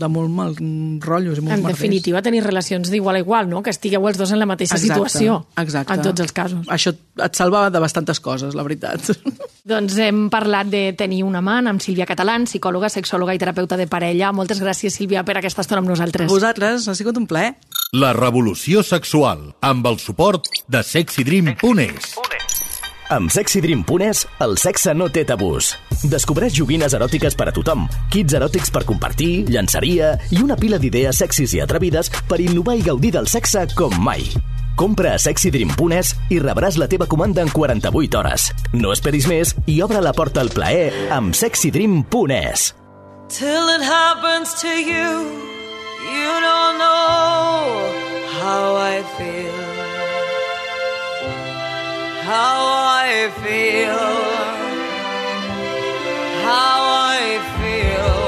de 0.00 0.08
molt 0.10 0.32
mal 0.34 0.56
rotllos 0.58 1.38
i 1.38 1.44
molts 1.44 1.54
En 1.54 1.62
merders. 1.62 1.76
definitiva, 1.78 2.22
tenir 2.22 2.42
relacions 2.44 2.90
d'igual 2.90 3.16
a 3.20 3.22
igual, 3.22 3.48
no? 3.50 3.62
Que 3.62 3.70
estigueu 3.70 4.06
els 4.10 4.18
dos 4.18 4.32
en 4.34 4.40
la 4.42 4.46
mateixa 4.50 4.74
Exacte, 4.76 4.94
situació. 4.94 5.38
exacte. 5.56 5.94
En 5.94 6.02
tots 6.02 6.24
els 6.26 6.32
casos. 6.34 6.66
Això 6.68 6.94
et 6.94 7.34
salva 7.38 7.68
de 7.70 7.78
bastantes 7.82 8.18
coses, 8.20 8.54
la 8.58 8.62
veritat. 8.66 9.06
Doncs 9.68 9.98
hem 10.00 10.26
parlat 10.32 10.66
de 10.72 10.94
tenir 10.96 11.22
un 11.26 11.36
amant 11.36 11.66
amb 11.68 11.82
Sílvia 11.84 12.06
Catalán, 12.08 12.46
psicòloga, 12.48 12.88
sexòloga 12.88 13.34
i 13.36 13.40
terapeuta 13.42 13.76
de 13.76 13.86
parella. 13.86 14.32
Moltes 14.32 14.62
gràcies, 14.62 14.94
Sílvia, 14.96 15.22
per 15.28 15.36
aquesta 15.38 15.60
estona 15.62 15.82
amb 15.84 15.90
nosaltres. 15.92 16.26
Vosaltres, 16.30 16.88
ha 16.88 16.94
sigut 16.96 17.18
un 17.20 17.26
plaer. 17.28 17.54
La 17.92 18.14
revolució 18.16 18.82
sexual, 18.82 19.52
amb 19.60 19.86
el 19.92 19.98
suport 20.00 20.48
de 20.68 20.82
sexydream.es. 20.82 22.16
Amb 23.08 23.30
Sexy 23.32 23.62
Dream 23.64 23.84
Punes, 23.88 24.26
el 24.44 24.58
sexe 24.60 24.92
no 24.92 25.06
té 25.08 25.22
tabús. 25.24 25.70
Descobreix 26.12 26.52
joguines 26.58 26.92
eròtiques 26.92 27.32
per 27.38 27.46
a 27.48 27.54
tothom, 27.56 27.86
kits 28.12 28.36
eròtics 28.36 28.68
per 28.74 28.82
compartir, 28.88 29.46
llançaria 29.48 30.10
i 30.28 30.42
una 30.44 30.56
pila 30.60 30.76
d'idees 30.82 31.16
sexis 31.22 31.54
i 31.56 31.62
atrevides 31.64 32.10
per 32.28 32.36
innovar 32.44 32.76
i 32.76 32.84
gaudir 32.84 33.14
del 33.16 33.30
sexe 33.32 33.64
com 33.78 33.96
mai. 34.04 34.28
Compra 34.78 35.14
a 35.16 35.18
Sexy 35.18 35.50
Dream 35.50 35.72
Punes 35.74 36.12
i 36.30 36.36
rebràs 36.38 36.76
la 36.78 36.86
teva 36.86 37.08
comanda 37.10 37.40
en 37.42 37.48
48 37.50 38.20
hores. 38.20 38.50
No 38.76 38.92
esperis 38.92 39.26
més 39.26 39.54
i 39.66 39.80
obre 39.82 40.04
la 40.04 40.12
porta 40.12 40.44
al 40.44 40.52
plaer 40.52 41.08
amb 41.10 41.34
Sexy 41.34 41.72
Dream 41.74 42.02
Punes. 42.04 42.74
till 43.28 43.68
it 43.76 43.82
happens 43.82 44.54
to 44.62 44.68
you. 44.68 45.08
You 46.12 46.30
don't 46.48 46.78
know 46.78 47.92
how 48.40 48.76
I 48.76 49.02
feel. 49.18 49.47
How 52.28 52.60
I 53.08 53.30
feel. 53.40 53.96
How 56.44 56.80
I 57.16 57.40
feel. 57.56 58.18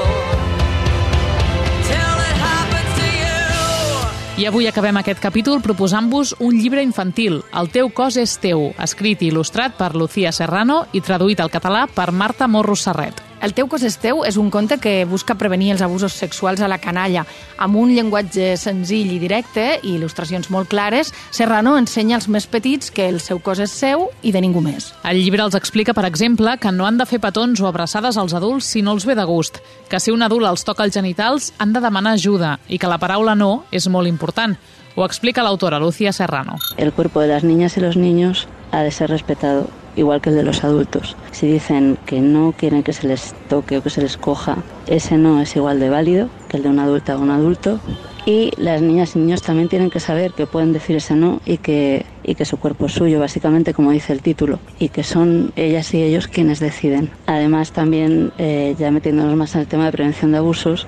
I 4.41 4.47
avui 4.49 4.65
acabem 4.65 4.97
aquest 4.97 5.21
capítol 5.21 5.61
proposant-vos 5.61 6.33
un 6.41 6.57
llibre 6.57 6.81
infantil, 6.81 7.43
El 7.53 7.69
teu 7.69 7.93
cos 7.93 8.17
és 8.17 8.39
teu, 8.41 8.71
escrit 8.81 9.21
i 9.21 9.29
il·lustrat 9.29 9.77
per 9.77 9.93
Lucía 9.93 10.33
Serrano 10.33 10.87
i 10.97 11.05
traduït 11.05 11.45
al 11.45 11.53
català 11.53 11.85
per 11.85 12.09
Marta 12.09 12.49
Morro 12.49 12.73
Serret. 12.73 13.30
El 13.41 13.55
teu 13.57 13.65
cos 13.65 13.81
és 13.81 13.95
teu 13.97 14.19
és 14.21 14.35
un 14.37 14.51
conte 14.53 14.77
que 14.77 15.01
busca 15.09 15.33
prevenir 15.33 15.71
els 15.73 15.81
abusos 15.81 16.13
sexuals 16.13 16.61
a 16.61 16.67
la 16.69 16.77
canalla. 16.77 17.23
Amb 17.57 17.79
un 17.81 17.89
llenguatge 17.89 18.51
senzill 18.61 19.09
i 19.15 19.17
directe 19.17 19.79
i 19.81 19.95
il·lustracions 19.95 20.51
molt 20.53 20.69
clares, 20.69 21.09
Serrano 21.33 21.73
ensenya 21.79 22.19
als 22.19 22.27
més 22.29 22.45
petits 22.45 22.93
que 22.93 23.07
el 23.09 23.17
seu 23.19 23.41
cos 23.41 23.63
és 23.65 23.73
seu 23.73 24.11
i 24.21 24.29
de 24.35 24.43
ningú 24.45 24.61
més. 24.61 24.91
El 25.01 25.17
llibre 25.23 25.41
els 25.41 25.57
explica, 25.57 25.95
per 25.97 26.05
exemple, 26.05 26.53
que 26.61 26.69
no 26.71 26.85
han 26.85 27.01
de 27.01 27.09
fer 27.09 27.17
petons 27.23 27.63
o 27.65 27.69
abraçades 27.69 28.19
als 28.21 28.37
adults 28.37 28.69
si 28.69 28.85
no 28.85 28.93
els 28.93 29.09
ve 29.09 29.17
de 29.17 29.25
gust, 29.25 29.57
que 29.89 29.99
si 29.99 30.13
un 30.13 30.21
adult 30.21 30.45
els 30.45 30.67
toca 30.67 30.85
els 30.85 30.93
genitals 30.93 31.49
han 31.57 31.73
de 31.73 31.81
demanar 31.81 32.13
ajuda 32.19 32.59
i 32.69 32.77
que 32.77 32.93
la 32.93 33.01
paraula 33.01 33.33
no 33.33 33.63
és 33.71 33.89
molt 33.89 34.05
important. 34.05 34.53
Ho 34.93 35.05
explica 35.05 35.41
l'autora 35.41 35.79
Lucía 35.79 36.13
Serrano. 36.13 36.59
El 36.77 36.93
cuerpo 36.93 37.21
de 37.21 37.27
las 37.27 37.43
niñas 37.43 37.75
y 37.77 37.81
los 37.81 37.97
niños 37.97 38.47
ha 38.71 38.83
de 38.83 38.91
ser 38.91 39.09
respetado, 39.09 39.67
igual 39.95 40.21
que 40.21 40.29
el 40.29 40.35
de 40.35 40.43
los 40.43 40.63
adultos. 40.63 41.15
Si 41.31 41.47
dicen 41.47 41.97
que 42.05 42.21
no 42.21 42.53
quieren 42.57 42.83
que 42.83 42.93
se 42.93 43.07
les 43.07 43.33
toque 43.49 43.77
o 43.77 43.83
que 43.83 43.89
se 43.89 44.01
les 44.01 44.17
coja, 44.17 44.57
ese 44.87 45.17
no 45.17 45.41
es 45.41 45.55
igual 45.55 45.79
de 45.79 45.89
válido 45.89 46.29
que 46.49 46.57
el 46.57 46.63
de 46.63 46.69
una 46.69 46.83
adulta 46.83 47.17
o 47.17 47.21
un 47.21 47.31
adulto. 47.31 47.79
Y 48.25 48.51
las 48.57 48.83
niñas 48.83 49.15
y 49.15 49.19
niños 49.19 49.41
también 49.41 49.67
tienen 49.67 49.89
que 49.89 49.99
saber 49.99 50.33
que 50.33 50.45
pueden 50.45 50.73
decir 50.73 50.95
ese 50.95 51.15
no 51.15 51.41
y 51.43 51.57
que, 51.57 52.05
y 52.23 52.35
que 52.35 52.45
su 52.45 52.57
cuerpo 52.57 52.85
es 52.85 52.93
suyo, 52.93 53.19
básicamente 53.19 53.73
como 53.73 53.89
dice 53.89 54.13
el 54.13 54.21
título, 54.21 54.59
y 54.77 54.89
que 54.89 55.03
son 55.03 55.51
ellas 55.55 55.91
y 55.95 56.03
ellos 56.03 56.27
quienes 56.27 56.59
deciden. 56.59 57.09
Además 57.25 57.71
también, 57.71 58.31
eh, 58.37 58.75
ya 58.77 58.91
metiéndonos 58.91 59.35
más 59.35 59.55
en 59.55 59.61
el 59.61 59.67
tema 59.67 59.85
de 59.85 59.91
prevención 59.91 60.31
de 60.31 60.37
abusos, 60.37 60.85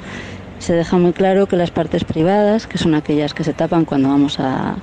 se 0.59 0.73
deja 0.73 0.97
muy 0.97 1.11
claro 1.11 1.47
que 1.47 1.57
las 1.57 1.71
partes 1.71 2.03
privadas, 2.03 2.67
que 2.67 2.77
son 2.77 2.93
aquellas 2.93 3.33
que 3.33 3.43
se 3.43 3.53
tapan 3.53 3.83
cuando 3.83 4.09
vamos 4.09 4.39
a, 4.39 4.77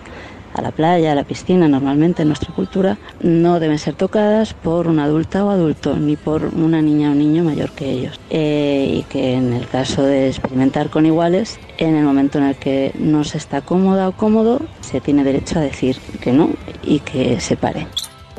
a 0.54 0.62
la 0.62 0.70
playa, 0.70 1.12
a 1.12 1.14
la 1.14 1.24
piscina, 1.24 1.68
normalmente 1.68 2.22
en 2.22 2.28
nuestra 2.28 2.54
cultura, 2.54 2.98
no 3.20 3.60
deben 3.60 3.78
ser 3.78 3.94
tocadas 3.94 4.54
por 4.54 4.86
una 4.88 5.04
adulta 5.04 5.44
o 5.44 5.50
adulto, 5.50 5.96
ni 5.96 6.16
por 6.16 6.44
una 6.44 6.82
niña 6.82 7.10
o 7.10 7.14
niño 7.14 7.44
mayor 7.44 7.70
que 7.70 7.90
ellos. 7.90 8.20
Eh, 8.30 9.00
y 9.00 9.02
que 9.04 9.34
en 9.34 9.52
el 9.52 9.66
caso 9.66 10.02
de 10.02 10.28
experimentar 10.28 10.90
con 10.90 11.06
iguales, 11.06 11.58
en 11.78 11.96
el 11.96 12.04
momento 12.04 12.38
en 12.38 12.44
el 12.44 12.56
que 12.56 12.92
no 12.98 13.24
se 13.24 13.38
está 13.38 13.60
cómoda 13.60 14.08
o 14.08 14.12
cómodo, 14.12 14.60
se 14.80 15.00
tiene 15.00 15.24
derecho 15.24 15.58
a 15.58 15.62
decir 15.62 15.96
que 16.20 16.32
no 16.32 16.50
y 16.82 17.00
que 17.00 17.40
se 17.40 17.56
pare. 17.56 17.86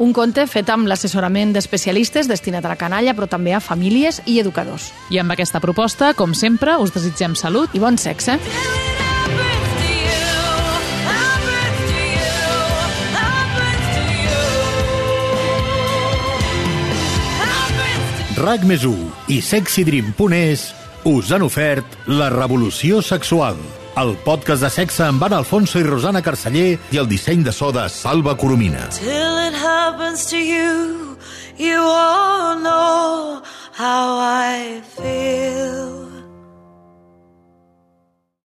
Un 0.02 0.14
conte 0.18 0.48
fet 0.50 0.70
amb 0.74 0.88
l'assessorament 0.90 1.52
d'especialistes 1.54 2.30
destinat 2.32 2.66
a 2.66 2.72
la 2.72 2.80
canalla, 2.80 3.14
però 3.14 3.28
també 3.30 3.54
a 3.54 3.60
famílies 3.62 4.22
i 4.26 4.40
educadors. 4.42 4.90
I 5.14 5.20
amb 5.22 5.36
aquesta 5.36 5.62
proposta, 5.62 6.16
com 6.18 6.34
sempre, 6.34 6.80
us 6.82 6.96
desitgem 6.96 7.38
salut 7.38 7.76
I 7.78 7.84
bon 7.84 8.02
sexe. 8.02 8.40
RAC 18.42 18.64
més 18.66 18.82
i 19.30 19.38
sexydream.es 19.46 20.64
us 21.06 21.30
han 21.34 21.44
ofert 21.46 21.98
La 22.10 22.30
revolució 22.34 23.02
sexual, 23.06 23.60
el 24.02 24.16
podcast 24.26 24.66
de 24.66 24.72
sexe 24.74 25.04
amb 25.06 25.22
Anna 25.28 25.42
Alfonso 25.44 25.78
i 25.82 25.86
Rosana 25.86 26.24
Carceller 26.26 26.80
i 26.90 27.02
el 27.02 27.10
disseny 27.12 27.46
de 27.46 27.54
so 27.54 27.70
de 27.76 27.88
Salva 27.90 28.34
Coromina. 28.38 28.88
Till 28.98 29.38
it 29.46 29.54
happens 29.54 30.26
to 30.32 30.38
you, 30.38 31.18
you 31.58 31.78
all 31.78 32.58
know 32.58 33.44
how 33.78 34.18
I 34.18 34.82